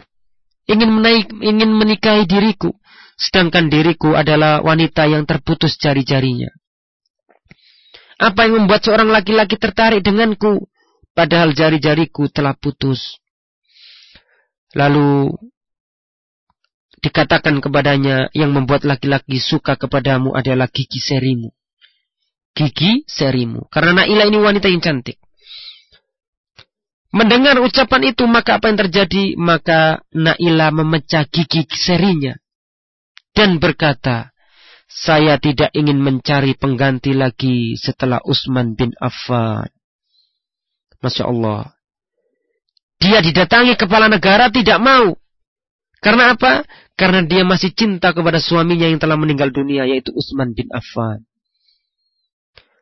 Ingin 0.71 0.87
menaik, 0.87 1.27
ingin 1.43 1.75
menikahi 1.75 2.23
diriku, 2.23 2.71
sedangkan 3.19 3.67
diriku 3.67 4.15
adalah 4.15 4.63
wanita 4.63 5.03
yang 5.11 5.27
terputus 5.27 5.75
jari-jarinya. 5.75 6.47
Apa 8.21 8.47
yang 8.47 8.63
membuat 8.63 8.87
seorang 8.87 9.11
laki-laki 9.11 9.59
tertarik 9.59 9.99
denganku, 9.99 10.69
padahal 11.11 11.51
jari-jariku 11.51 12.31
telah 12.31 12.55
putus? 12.55 13.19
Lalu 14.71 15.35
dikatakan 17.01 17.59
kepadanya 17.59 18.29
yang 18.31 18.55
membuat 18.55 18.87
laki-laki 18.87 19.41
suka 19.41 19.75
kepadamu 19.75 20.31
adalah 20.31 20.69
gigi 20.71 21.01
serimu. 21.01 21.51
Gigi 22.55 23.03
serimu. 23.09 23.67
Karena 23.67 24.05
Naila 24.05 24.29
ini 24.29 24.39
wanita 24.39 24.69
yang 24.69 24.79
cantik. 24.79 25.17
Mendengar 27.11 27.59
ucapan 27.59 28.11
itu 28.11 28.23
maka 28.27 28.57
apa 28.57 28.71
yang 28.71 28.79
terjadi? 28.87 29.35
Maka 29.35 30.01
Naila 30.15 30.71
memecah 30.71 31.27
gigi 31.27 31.67
serinya 31.71 32.35
dan 33.31 33.59
berkata, 33.63 34.31
saya 34.91 35.39
tidak 35.39 35.71
ingin 35.71 36.03
mencari 36.03 36.51
pengganti 36.59 37.15
lagi 37.15 37.79
setelah 37.79 38.19
Utsman 38.27 38.75
bin 38.75 38.91
Affan. 38.99 39.71
Masya 40.99 41.31
Allah. 41.31 41.71
Dia 43.01 43.23
didatangi 43.23 43.79
kepala 43.79 44.11
negara 44.11 44.51
tidak 44.51 44.77
mau. 44.77 45.15
Karena 46.03 46.35
apa? 46.35 46.67
Karena 46.99 47.25
dia 47.25 47.41
masih 47.47 47.73
cinta 47.73 48.13
kepada 48.13 48.37
suaminya 48.37 48.85
yang 48.85 49.01
telah 49.01 49.17
meninggal 49.17 49.49
dunia 49.49 49.87
yaitu 49.89 50.13
Utsman 50.13 50.53
bin 50.53 50.69
Affan. 50.69 51.23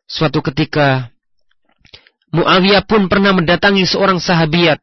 Suatu 0.10 0.42
ketika 0.42 1.14
Muawiyah 2.30 2.86
pun 2.86 3.10
pernah 3.10 3.34
mendatangi 3.34 3.90
seorang 3.90 4.22
sahabiat. 4.22 4.78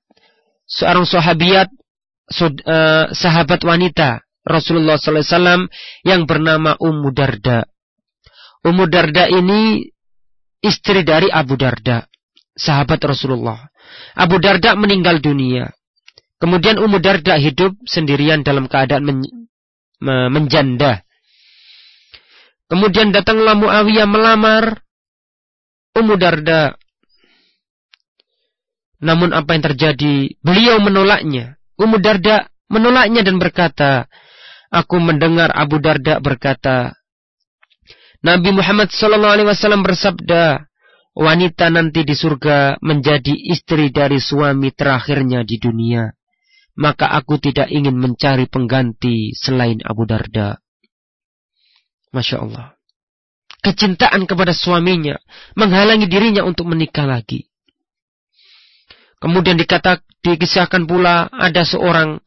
Seorang 0.67 1.07
sahabiat 1.07 1.69
eh, 1.71 3.05
sahabat 3.15 3.61
wanita 3.63 4.27
Rasulullah 4.47 4.95
SAW 4.95 5.67
yang 6.07 6.27
bernama 6.27 6.79
Ummu 6.79 7.11
Darda. 7.11 7.67
Ummu 8.67 8.87
Darda 8.91 9.31
ini 9.31 9.83
istri 10.63 11.07
dari 11.07 11.31
Abu 11.31 11.59
Darda, 11.59 12.07
sahabat 12.55 12.99
Rasulullah. 13.03 13.59
Abu 14.19 14.39
Darda 14.43 14.75
meninggal 14.75 15.23
dunia. 15.23 15.71
Kemudian 16.39 16.79
Ummu 16.79 16.99
Darda 17.03 17.39
hidup 17.39 17.75
sendirian 17.87 18.47
dalam 18.47 18.71
keadaan 18.71 19.07
men 19.07 19.19
menjanda. 20.31 21.03
Kemudian 22.67 23.15
datanglah 23.15 23.55
Muawiyah 23.59 24.07
melamar 24.07 24.83
Ummu 25.95 26.15
Darda. 26.19 26.75
Namun 29.01 29.37
apa 29.37 29.53
yang 29.57 29.65
terjadi? 29.73 30.37
Beliau 30.41 30.81
menolaknya. 30.81 31.61
Ummu 31.77 32.01
Darda 32.01 32.49
menolaknya 32.73 33.21
dan 33.21 33.37
berkata, 33.37 34.09
aku 34.73 34.97
mendengar 34.97 35.53
Abu 35.53 35.77
Darda 35.79 36.19
berkata, 36.19 36.97
Nabi 38.25 38.51
Muhammad 38.57 38.89
wasallam 38.91 39.85
bersabda, 39.85 40.65
wanita 41.13 41.69
nanti 41.69 42.03
di 42.03 42.17
surga 42.17 42.81
menjadi 42.81 43.33
istri 43.33 43.93
dari 43.93 44.17
suami 44.19 44.73
terakhirnya 44.73 45.45
di 45.45 45.61
dunia. 45.61 46.13
Maka 46.77 47.09
aku 47.09 47.41
tidak 47.41 47.73
ingin 47.73 47.97
mencari 47.97 48.45
pengganti 48.53 49.33
selain 49.33 49.81
Abu 49.81 50.05
Darda. 50.05 50.61
Masya 52.13 52.37
Allah. 52.45 52.77
Kecintaan 53.65 54.29
kepada 54.29 54.53
suaminya 54.53 55.17
menghalangi 55.57 56.05
dirinya 56.05 56.45
untuk 56.45 56.69
menikah 56.69 57.09
lagi. 57.09 57.49
Kemudian 59.17 59.57
dikata, 59.57 60.05
dikisahkan 60.21 60.85
pula 60.85 61.33
ada 61.33 61.65
seorang 61.65 62.21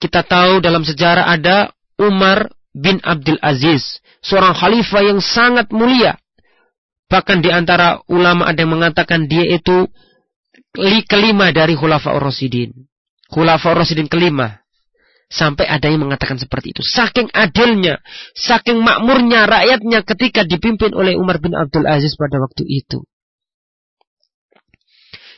kita 0.00 0.24
tahu 0.24 0.64
dalam 0.64 0.84
sejarah 0.84 1.28
ada 1.28 1.72
Umar 2.00 2.50
bin 2.74 2.98
Abdul 3.04 3.38
Aziz, 3.38 4.02
seorang 4.24 4.52
khalifah 4.56 5.02
yang 5.04 5.20
sangat 5.22 5.70
mulia. 5.70 6.18
Bahkan 7.06 7.44
di 7.44 7.52
antara 7.52 8.02
ulama 8.10 8.48
ada 8.48 8.64
yang 8.64 8.74
mengatakan 8.74 9.30
dia 9.30 9.46
itu 9.46 9.86
kelima 11.06 11.54
dari 11.54 11.78
Khulafa 11.78 12.10
Rasidin. 12.18 12.74
Khulafa 13.30 13.76
Rasidin 13.76 14.10
kelima. 14.10 14.60
Sampai 15.30 15.66
ada 15.66 15.88
yang 15.88 16.04
mengatakan 16.04 16.36
seperti 16.36 16.76
itu. 16.76 16.82
Saking 16.84 17.32
adilnya, 17.32 17.98
saking 18.36 18.78
makmurnya 18.82 19.48
rakyatnya 19.48 20.04
ketika 20.04 20.44
dipimpin 20.44 20.92
oleh 20.94 21.16
Umar 21.16 21.40
bin 21.40 21.56
Abdul 21.56 21.88
Aziz 21.88 22.14
pada 22.14 22.38
waktu 22.38 22.66
itu. 22.68 23.02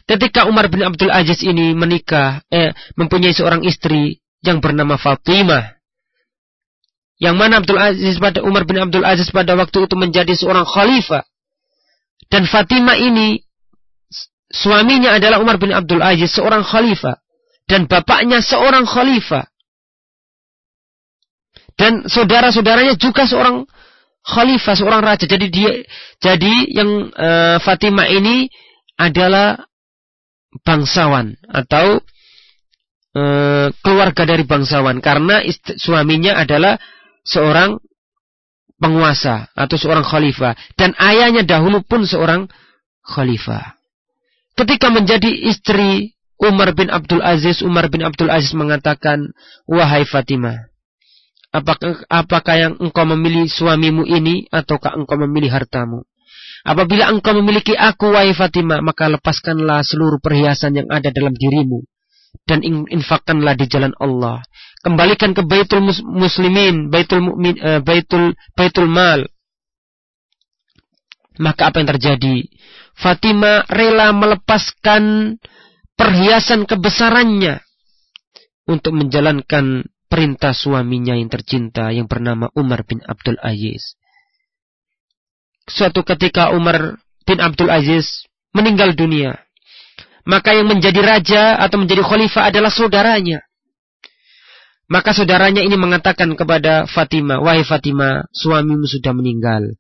Ketika 0.07 0.47
Umar 0.47 0.71
bin 0.71 0.87
Abdul 0.87 1.11
Aziz 1.11 1.43
ini 1.43 1.75
menikah, 1.75 2.47
eh, 2.49 2.71
mempunyai 2.95 3.35
seorang 3.35 3.67
istri, 3.67 4.23
yang 4.47 4.63
bernama 4.63 4.95
Fatimah. 4.95 5.75
Yang 7.19 7.35
mana 7.35 7.65
Abdul 7.65 7.81
Aziz 7.81 8.21
pada 8.23 8.45
Umar 8.45 8.69
bin 8.69 8.79
Abdul 8.79 9.03
Aziz 9.03 9.33
pada 9.35 9.59
waktu 9.59 9.89
itu 9.89 9.97
menjadi 9.99 10.37
seorang 10.37 10.63
khalifah. 10.63 11.27
Dan 12.31 12.47
Fatimah 12.47 12.95
ini 13.01 13.41
suaminya 14.53 15.17
adalah 15.17 15.43
Umar 15.43 15.57
bin 15.59 15.73
Abdul 15.75 16.05
Aziz 16.05 16.37
seorang 16.37 16.63
khalifah 16.63 17.19
dan 17.67 17.89
bapaknya 17.89 18.45
seorang 18.45 18.85
khalifah. 18.85 19.49
Dan 21.77 22.09
saudara-saudaranya 22.09 22.97
juga 23.01 23.25
seorang 23.25 23.65
khalifah, 24.25 24.75
seorang 24.77 25.01
raja. 25.01 25.25
Jadi 25.25 25.47
dia 25.49 25.73
jadi 26.21 26.55
yang 26.69 27.13
uh, 27.17 27.57
Fatimah 27.65 28.13
ini 28.13 28.49
adalah 28.97 29.61
bangsawan 30.63 31.37
atau 31.49 32.01
e, 33.17 33.23
keluarga 33.81 34.23
dari 34.29 34.45
bangsawan 34.45 35.01
karena 35.01 35.43
suaminya 35.81 36.37
adalah 36.37 36.77
seorang 37.27 37.81
penguasa 38.77 39.49
atau 39.57 39.77
seorang 39.81 40.05
khalifah 40.05 40.53
dan 40.77 40.93
ayahnya 41.01 41.43
dahulu 41.43 41.81
pun 41.83 42.05
seorang 42.05 42.47
khalifah. 43.05 43.77
Ketika 44.57 44.89
menjadi 44.89 45.29
istri 45.29 46.17
Umar 46.37 46.77
bin 46.77 46.93
Abdul 46.93 47.25
Aziz, 47.25 47.65
Umar 47.65 47.89
bin 47.89 48.05
Abdul 48.05 48.29
Aziz 48.29 48.53
mengatakan, 48.53 49.33
"Wahai 49.65 50.05
Fatimah, 50.05 50.69
apakah 51.53 52.05
apakah 52.13 52.55
yang 52.57 52.75
engkau 52.77 53.09
memilih 53.09 53.49
suamimu 53.49 54.05
ini 54.05 54.45
ataukah 54.53 54.97
engkau 54.97 55.17
memilih 55.17 55.53
hartamu?" 55.53 56.05
Apabila 56.67 57.07
engkau 57.15 57.31
memiliki 57.39 57.79
aku, 57.79 58.11
wahai 58.11 58.35
Fatimah, 58.35 58.83
maka 58.83 59.07
lepaskanlah 59.07 59.87
seluruh 59.87 60.19
perhiasan 60.19 60.75
yang 60.75 60.89
ada 60.91 61.15
dalam 61.15 61.31
dirimu 61.31 61.87
dan 62.43 62.67
infakkanlah 62.67 63.55
di 63.55 63.71
jalan 63.71 63.95
Allah. 64.03 64.43
Kembalikan 64.83 65.31
ke 65.31 65.47
Baitul 65.47 65.87
Muslimin, 66.03 66.91
Baitul 66.91 67.23
Mu'min, 67.23 67.55
uh, 67.63 67.81
Baitul 67.81 68.35
Baitul 68.59 68.91
Mal. 68.91 69.31
Maka 71.39 71.71
apa 71.71 71.79
yang 71.79 71.91
terjadi? 71.95 72.51
Fatimah 72.97 73.69
rela 73.71 74.11
melepaskan 74.11 75.37
perhiasan 75.95 76.67
kebesarannya 76.67 77.63
untuk 78.67 78.97
menjalankan 78.97 79.87
perintah 80.11 80.51
suaminya 80.57 81.15
yang 81.15 81.31
tercinta 81.31 81.93
yang 81.93 82.09
bernama 82.11 82.51
Umar 82.59 82.83
bin 82.89 83.05
Abdul 83.05 83.39
Aziz. 83.39 83.95
Suatu 85.67 86.07
ketika 86.07 86.55
Umar 86.55 86.99
bin 87.27 87.43
Abdul 87.43 87.69
Aziz 87.69 88.27
meninggal 88.55 88.95
dunia 88.95 89.47
maka 90.27 90.53
yang 90.53 90.67
menjadi 90.67 91.01
raja 91.01 91.43
atau 91.63 91.79
menjadi 91.79 92.03
khalifah 92.03 92.51
adalah 92.51 92.69
saudaranya. 92.69 93.47
Maka 94.91 95.15
saudaranya 95.15 95.63
ini 95.63 95.79
mengatakan 95.79 96.35
kepada 96.35 96.87
Fatimah, 96.91 97.43
Wahai 97.43 97.63
Fatimah, 97.63 98.27
suamimu 98.31 98.87
sudah 98.87 99.15
meninggal. 99.15 99.79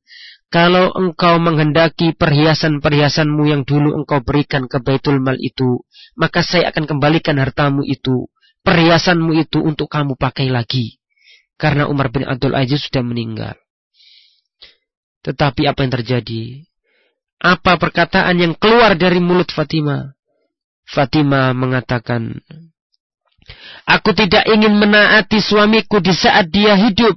Kalau 0.50 0.94
engkau 0.94 1.42
menghendaki 1.42 2.14
perhiasan-perhiasanmu 2.14 3.42
yang 3.50 3.62
dulu 3.66 3.98
engkau 4.02 4.22
berikan 4.22 4.70
ke 4.70 4.78
Baitul 4.78 5.18
Mal 5.18 5.38
itu, 5.42 5.82
maka 6.14 6.42
saya 6.46 6.70
akan 6.70 6.86
kembalikan 6.86 7.38
hartamu 7.42 7.82
itu, 7.82 8.30
perhiasanmu 8.62 9.34
itu 9.34 9.62
untuk 9.62 9.90
kamu 9.90 10.14
pakai 10.14 10.50
lagi. 10.50 11.02
Karena 11.58 11.90
Umar 11.90 12.14
bin 12.14 12.22
Abdul 12.22 12.54
Aziz 12.54 12.86
sudah 12.86 13.02
meninggal. 13.02 13.58
Tetapi 15.26 15.66
apa 15.66 15.82
yang 15.82 15.92
terjadi? 15.92 16.42
Apa 17.42 17.82
perkataan 17.82 18.38
yang 18.38 18.54
keluar 18.54 18.94
dari 18.94 19.18
mulut 19.18 19.50
Fatimah? 19.50 20.14
Fatimah 20.86 21.50
mengatakan, 21.50 22.38
Aku 23.86 24.14
tidak 24.14 24.46
ingin 24.46 24.78
menaati 24.78 25.42
suamiku 25.42 25.98
di 25.98 26.14
saat 26.14 26.46
dia 26.50 26.78
hidup. 26.78 27.14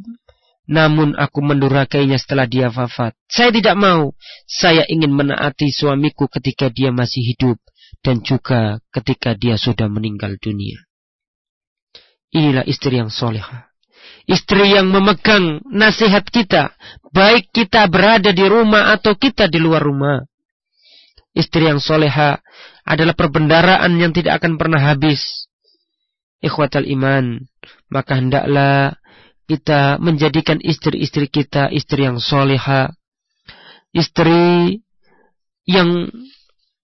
Namun 0.70 1.18
aku 1.18 1.41
mendurakainya 1.41 2.22
setelah 2.22 2.45
dia 2.45 2.70
wafat. 2.70 3.18
Saya 3.26 3.49
tidak 3.49 3.74
mau. 3.74 4.14
Saya 4.45 4.86
ingin 4.86 5.10
menaati 5.14 5.70
suamiku 5.74 6.30
ketika 6.30 6.70
dia 6.70 6.93
masih 6.93 7.26
hidup. 7.26 7.57
Dan 8.05 8.22
juga 8.22 8.78
ketika 8.93 9.34
dia 9.34 9.57
sudah 9.57 9.89
meninggal 9.89 10.38
dunia. 10.38 10.78
Inilah 12.30 12.66
istri 12.70 13.01
yang 13.01 13.10
soleha. 13.10 13.68
Istri 14.30 14.78
yang 14.78 14.93
memegang 14.93 15.66
nasihat 15.74 16.22
kita. 16.30 16.74
Baik 17.10 17.49
kita 17.49 17.89
berada 17.89 18.30
di 18.30 18.45
rumah 18.45 18.93
atau 18.93 19.18
kita 19.18 19.49
di 19.49 19.57
luar 19.57 19.82
rumah. 19.82 20.22
Istri 21.34 21.74
yang 21.74 21.82
soleha 21.82 22.38
adalah 22.86 23.18
perbendaraan 23.18 23.89
yang 23.97 24.14
tidak 24.14 24.41
akan 24.41 24.62
pernah 24.62 24.82
habis. 24.82 25.49
Ikhwatal 26.39 26.86
iman, 26.88 27.41
maka 27.89 28.22
hendaklah 28.22 28.97
kita 29.49 29.97
menjadikan 29.97 30.62
istri-istri 30.62 31.26
kita 31.26 31.74
istri 31.74 32.05
yang 32.05 32.22
soleha, 32.22 32.93
istri 33.97 34.78
yang 35.66 36.05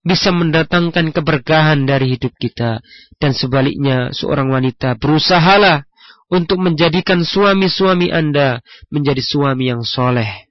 bisa 0.06 0.30
mendatangkan 0.30 1.10
keberkahan 1.14 1.90
dari 1.90 2.18
hidup 2.18 2.34
kita. 2.38 2.82
Dan 3.18 3.34
sebaliknya 3.34 4.14
seorang 4.14 4.50
wanita 4.54 4.98
berusahalah 4.98 5.86
untuk 6.30 6.58
menjadikan 6.58 7.22
suami-suami 7.22 8.10
anda 8.10 8.62
menjadi 8.90 9.22
suami 9.22 9.70
yang 9.70 9.86
soleh. 9.86 10.50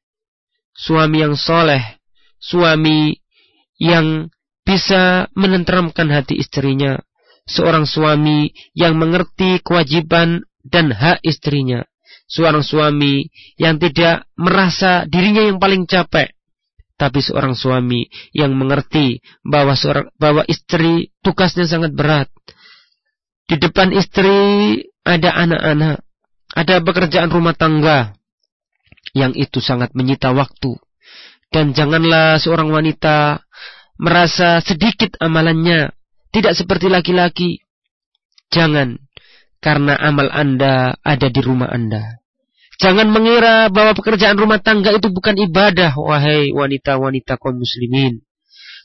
Suami 0.74 1.22
yang 1.22 1.34
soleh. 1.34 1.82
Suami 2.38 3.16
yang 3.80 4.30
bisa 4.62 5.26
menenteramkan 5.34 6.10
hati 6.10 6.38
istrinya. 6.38 6.98
Seorang 7.44 7.84
suami 7.84 8.54
yang 8.72 8.96
mengerti 8.96 9.60
kewajiban 9.60 10.46
dan 10.64 10.94
hak 10.94 11.20
istrinya. 11.26 11.84
Seorang 12.24 12.64
suami 12.64 13.28
yang 13.60 13.76
tidak 13.76 14.24
merasa 14.40 15.04
dirinya 15.04 15.44
yang 15.44 15.60
paling 15.60 15.84
capek. 15.84 16.32
Tapi 16.94 17.20
seorang 17.20 17.58
suami 17.58 18.06
yang 18.32 18.54
mengerti 18.54 19.18
bahwa 19.44 19.74
seorang 19.74 20.08
bahwa 20.16 20.46
istri 20.46 21.10
tugasnya 21.20 21.66
sangat 21.68 21.92
berat. 21.92 22.30
Di 23.44 23.60
depan 23.60 23.92
istri 23.92 24.32
ada 25.04 25.30
anak-anak, 25.36 25.96
ada 26.56 26.74
pekerjaan 26.80 27.28
rumah 27.28 27.52
tangga 27.52 28.16
yang 29.12 29.36
itu 29.36 29.60
sangat 29.60 29.92
menyita 29.92 30.32
waktu. 30.32 30.80
Dan 31.52 31.70
janganlah 31.76 32.40
seorang 32.42 32.72
wanita 32.72 33.44
merasa 34.00 34.58
sedikit 34.64 35.14
amalannya, 35.22 35.94
tidak 36.34 36.58
seperti 36.58 36.90
laki-laki. 36.90 37.62
Jangan, 38.50 38.98
karena 39.62 39.94
amal 39.94 40.32
Anda 40.34 40.98
ada 40.98 41.28
di 41.30 41.40
rumah 41.44 41.70
Anda. 41.70 42.18
Jangan 42.82 43.06
mengira 43.06 43.70
bahwa 43.70 43.94
pekerjaan 43.94 44.34
rumah 44.34 44.58
tangga 44.58 44.90
itu 44.90 45.06
bukan 45.14 45.38
ibadah, 45.46 45.94
wahai 45.94 46.50
wanita-wanita 46.50 47.38
kaum 47.38 47.62
muslimin. 47.62 48.18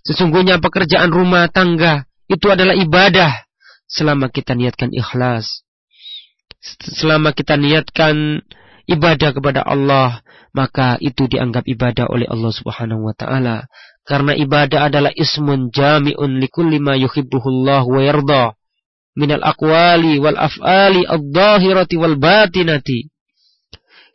Sesungguhnya 0.06 0.62
pekerjaan 0.62 1.10
rumah 1.10 1.50
tangga 1.50 2.06
itu 2.30 2.48
adalah 2.54 2.78
ibadah 2.78 3.34
selama 3.90 4.30
kita 4.30 4.54
niatkan 4.54 4.94
ikhlas. 4.94 5.66
Selama 7.00 7.32
kita 7.32 7.56
niatkan 7.56 8.44
ibadah 8.90 9.32
kepada 9.32 9.64
Allah, 9.64 10.20
maka 10.52 11.00
itu 11.00 11.30
dianggap 11.30 11.64
ibadah 11.70 12.10
oleh 12.12 12.28
Allah 12.28 12.52
Subhanahu 12.52 13.08
wa 13.08 13.16
taala. 13.16 13.70
Karena 14.04 14.34
ibadah 14.34 14.90
adalah 14.90 15.14
ismun 15.14 15.70
jami'un 15.70 16.42
likulli 16.42 16.82
ma 16.82 16.98
yuhibbuhullah 16.98 17.86
wa 17.86 18.02
yarda 18.02 18.58
minal 19.14 19.44
aqwali 19.44 20.18
wal 20.18 20.36
af'ali 20.36 21.06
adh-dhahirati 21.06 21.96
wal 21.96 22.18
batinati. 22.18 23.08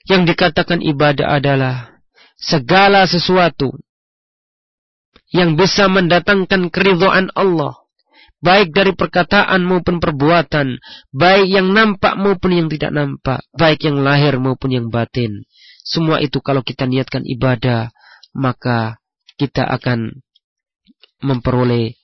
Yang 0.05 0.37
dikatakan 0.37 0.85
ibadah 0.85 1.41
adalah 1.41 1.97
segala 2.37 3.09
sesuatu 3.09 3.73
yang 5.33 5.57
bisa 5.57 5.89
mendatangkan 5.89 6.69
keridhaan 6.69 7.33
Allah 7.33 7.84
baik 8.45 8.77
dari 8.77 8.93
perkataan 8.93 9.65
maupun 9.65 10.05
perbuatan, 10.05 10.77
baik 11.17 11.49
yang 11.49 11.73
nampak 11.73 12.13
maupun 12.21 12.53
yang 12.53 12.69
tidak 12.69 12.93
nampak, 12.93 13.41
baik 13.57 13.81
yang 13.89 14.05
lahir 14.05 14.37
maupun 14.37 14.69
yang 14.69 14.93
batin. 14.93 15.49
Semua 15.81 16.21
itu 16.21 16.45
kalau 16.45 16.61
kita 16.61 16.85
niatkan 16.85 17.25
ibadah, 17.25 17.89
maka 18.37 19.01
kita 19.41 19.65
akan 19.65 20.13
memperoleh 21.25 21.97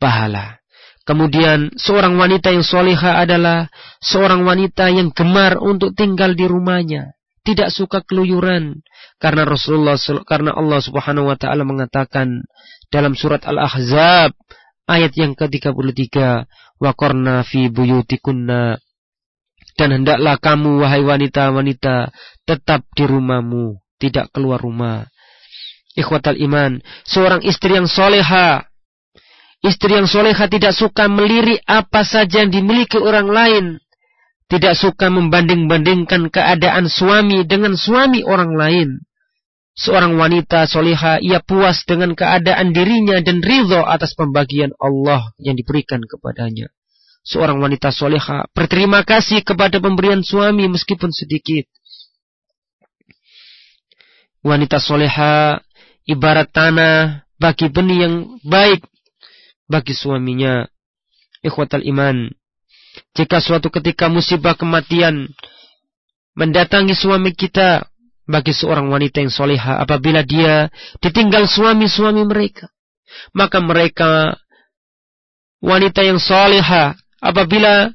pahala. 0.00 0.64
Kemudian 1.02 1.74
seorang 1.76 2.14
wanita 2.16 2.54
yang 2.54 2.64
soleha 2.64 3.20
adalah 3.20 3.68
seorang 4.00 4.46
wanita 4.46 4.88
yang 4.88 5.12
gemar 5.12 5.58
untuk 5.60 5.92
tinggal 5.98 6.32
di 6.32 6.46
rumahnya, 6.48 7.12
tidak 7.44 7.74
suka 7.74 8.00
keluyuran. 8.06 8.80
Karena 9.18 9.46
Rasulullah, 9.46 9.98
karena 10.26 10.50
Allah 10.54 10.82
Subhanahu 10.82 11.30
Wa 11.30 11.38
Taala 11.38 11.62
mengatakan 11.62 12.42
dalam 12.90 13.14
surat 13.14 13.42
Al-Ahzab 13.46 14.34
Ayat 14.92 15.16
yang 15.16 15.32
ke-33, 15.32 16.44
Waqarna 16.76 17.48
fi 17.48 17.72
buyutikunna. 17.72 18.76
Dan 19.72 19.88
hendaklah 19.88 20.36
kamu, 20.36 20.84
wahai 20.84 21.00
wanita-wanita, 21.00 22.12
tetap 22.44 22.84
di 22.92 23.08
rumahmu, 23.08 23.80
tidak 23.96 24.28
keluar 24.36 24.60
rumah. 24.60 25.08
Ikhwatal 25.96 26.36
iman, 26.44 26.84
seorang 27.08 27.40
istri 27.40 27.80
yang 27.80 27.88
soleha, 27.88 28.68
istri 29.64 29.96
yang 29.96 30.04
soleha 30.04 30.44
tidak 30.44 30.76
suka 30.76 31.08
melirik 31.08 31.64
apa 31.64 32.04
saja 32.04 32.44
yang 32.44 32.52
dimiliki 32.52 33.00
orang 33.00 33.32
lain, 33.32 33.64
tidak 34.52 34.76
suka 34.76 35.08
membanding-bandingkan 35.08 36.28
keadaan 36.28 36.92
suami 36.92 37.48
dengan 37.48 37.80
suami 37.80 38.20
orang 38.28 38.52
lain. 38.52 38.88
Seorang 39.72 40.20
wanita 40.20 40.68
soleha, 40.68 41.16
ia 41.24 41.40
puas 41.40 41.80
dengan 41.88 42.12
keadaan 42.12 42.76
dirinya 42.76 43.16
dan 43.24 43.40
ridho 43.40 43.80
atas 43.80 44.12
pembagian 44.12 44.76
Allah 44.76 45.32
yang 45.40 45.56
diberikan 45.56 46.04
kepadanya. 46.04 46.68
Seorang 47.24 47.62
wanita 47.62 47.94
soleha 47.94 48.50
berterima 48.52 49.00
kasih 49.06 49.40
kepada 49.46 49.78
pemberian 49.78 50.20
suami 50.20 50.68
meskipun 50.68 51.08
sedikit. 51.14 51.64
Wanita 54.42 54.82
soleha 54.82 55.62
ibarat 56.04 56.50
tanah 56.50 57.22
bagi 57.38 57.70
benih 57.70 58.10
yang 58.10 58.14
baik 58.42 58.82
bagi 59.70 59.94
suaminya. 59.94 60.66
Ikhwatal 61.40 61.86
iman. 61.88 62.30
Jika 63.16 63.40
suatu 63.40 63.72
ketika 63.72 64.12
musibah 64.12 64.52
kematian 64.52 65.32
mendatangi 66.36 66.92
suami 66.92 67.32
kita, 67.32 67.91
bagi 68.32 68.56
seorang 68.56 68.88
wanita 68.88 69.20
yang 69.20 69.28
soleha 69.28 69.84
apabila 69.84 70.24
dia 70.24 70.72
ditinggal 71.04 71.44
suami-suami 71.44 72.24
mereka. 72.24 72.72
Maka 73.36 73.60
mereka 73.60 74.40
wanita 75.60 76.00
yang 76.00 76.16
soleha 76.16 76.96
apabila 77.20 77.92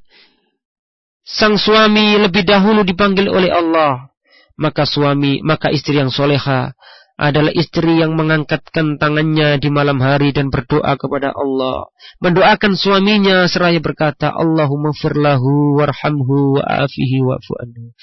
sang 1.25 1.57
suami 1.57 2.21
lebih 2.21 2.45
dahulu 2.45 2.85
dipanggil 2.85 3.25
oleh 3.27 3.49
Allah. 3.49 4.13
Maka 4.57 4.85
suami, 4.89 5.41
maka 5.45 5.69
istri 5.69 6.01
yang 6.01 6.09
soleha 6.09 6.73
adalah 7.17 7.49
istri 7.53 7.97
yang 7.97 8.13
mengangkatkan 8.13 9.01
tangannya 9.01 9.57
di 9.57 9.69
malam 9.73 9.97
hari 10.01 10.33
dan 10.33 10.53
berdoa 10.53 10.97
kepada 10.97 11.33
Allah. 11.33 11.89
Mendoakan 12.21 12.73
suaminya 12.77 13.45
seraya 13.49 13.81
berkata, 13.81 14.33
Allahumma 14.33 14.93
firlahu 14.93 15.81
warhamhu 15.81 16.61
wa'afihi 16.61 17.17
anhu. 17.37 17.93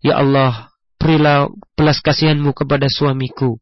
Ya 0.00 0.20
Allah, 0.20 0.69
Berilah 1.00 1.48
belas 1.74 2.04
kasihanmu 2.04 2.52
kepada 2.52 2.84
suamiku. 2.92 3.56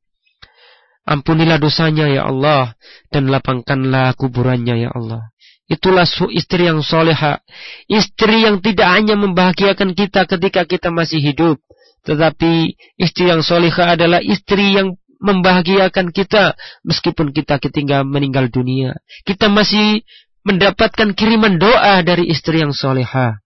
Ampunilah 1.07 1.63
dosanya 1.63 2.11
ya 2.11 2.27
Allah. 2.27 2.75
Dan 3.09 3.31
lapangkanlah 3.31 4.19
kuburannya 4.19 4.85
ya 4.85 4.91
Allah. 4.91 5.31
Itulah 5.71 6.05
istri 6.35 6.67
yang 6.67 6.83
soleha. 6.83 7.39
Istri 7.87 8.45
yang 8.45 8.59
tidak 8.59 8.91
hanya 8.91 9.15
membahagiakan 9.15 9.95
kita 9.95 10.27
ketika 10.27 10.67
kita 10.67 10.91
masih 10.91 11.23
hidup. 11.23 11.63
Tetapi 12.03 12.75
istri 12.99 13.31
yang 13.31 13.47
soleha 13.47 13.95
adalah 13.95 14.19
istri 14.19 14.75
yang 14.75 14.99
membahagiakan 15.23 16.11
kita. 16.11 16.59
Meskipun 16.83 17.31
kita 17.31 17.63
ketinggal 17.63 18.03
meninggal 18.03 18.51
dunia. 18.51 18.99
Kita 19.23 19.47
masih 19.47 20.03
mendapatkan 20.43 21.15
kiriman 21.15 21.61
doa 21.61 22.03
dari 22.03 22.27
istri 22.33 22.65
yang 22.65 22.75
soleha. 22.75 23.39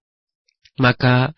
Maka 0.81 1.37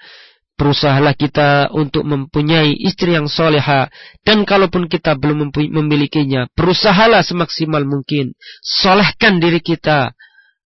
berusahalah 0.55 1.15
kita 1.19 1.71
untuk 1.75 2.07
mempunyai 2.07 2.75
istri 2.75 3.15
yang 3.15 3.27
soleha. 3.27 3.91
Dan 4.23 4.47
kalaupun 4.47 4.87
kita 4.87 5.19
belum 5.19 5.51
memilikinya, 5.51 6.47
berusahalah 6.55 7.27
semaksimal 7.27 7.83
mungkin. 7.83 8.35
Solehkan 8.63 9.43
diri 9.43 9.61
kita. 9.61 10.15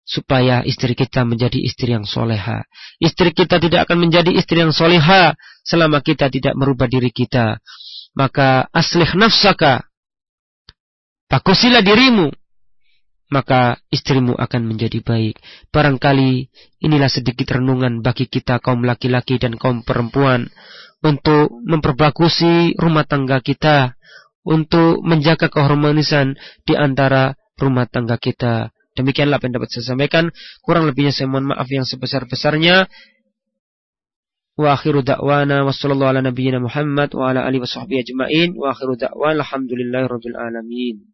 Supaya 0.04 0.60
istri 0.68 0.92
kita 0.92 1.24
menjadi 1.24 1.56
istri 1.64 1.96
yang 1.96 2.04
soleha. 2.04 2.68
Istri 3.00 3.32
kita 3.32 3.56
tidak 3.56 3.88
akan 3.88 4.04
menjadi 4.04 4.36
istri 4.36 4.60
yang 4.60 4.72
soleha 4.76 5.32
selama 5.64 6.04
kita 6.04 6.28
tidak 6.28 6.52
merubah 6.60 6.84
diri 6.84 7.08
kita. 7.08 7.56
Maka 8.12 8.68
aslih 8.68 9.08
nafsaka. 9.16 9.88
Bagusilah 11.32 11.80
dirimu 11.80 12.28
maka 13.34 13.82
istrimu 13.90 14.38
akan 14.38 14.62
menjadi 14.70 15.02
baik. 15.02 15.42
Barangkali 15.74 16.46
inilah 16.78 17.10
sedikit 17.10 17.58
renungan 17.58 17.98
bagi 17.98 18.30
kita 18.30 18.62
kaum 18.62 18.86
laki-laki 18.86 19.42
dan 19.42 19.58
kaum 19.58 19.82
perempuan 19.82 20.54
untuk 21.02 21.50
memperbagusi 21.66 22.78
rumah 22.78 23.02
tangga 23.02 23.42
kita, 23.42 23.98
untuk 24.46 25.02
menjaga 25.02 25.50
keharmonisan 25.50 26.38
di 26.62 26.78
antara 26.78 27.34
rumah 27.58 27.90
tangga 27.90 28.20
kita. 28.20 28.70
Demikianlah 28.94 29.42
apa 29.42 29.50
yang 29.50 29.58
dapat 29.58 29.68
saya 29.74 29.90
sampaikan. 29.90 30.30
Kurang 30.62 30.86
lebihnya 30.86 31.10
saya 31.10 31.26
mohon 31.26 31.50
maaf 31.50 31.66
yang 31.66 31.82
sebesar-besarnya. 31.82 32.86
Wa 34.54 34.78
akhiru 34.78 35.02
da'wana 35.02 35.66
wa 35.66 35.74
sallallahu 35.74 36.14
ala 36.14 36.22
nabiyyina 36.22 36.62
Muhammad 36.62 37.10
wa 37.10 37.34
ala 37.34 37.42
alihi 37.42 37.58
wa 37.58 37.66
sahbihi 37.66 38.00
ajma'in. 38.06 38.48
Wa 38.54 38.70
akhiru 38.70 38.94
da'wana 38.94 39.42
alhamdulillahi 39.42 40.06
rabbil 40.06 40.38
alamin. 40.38 41.13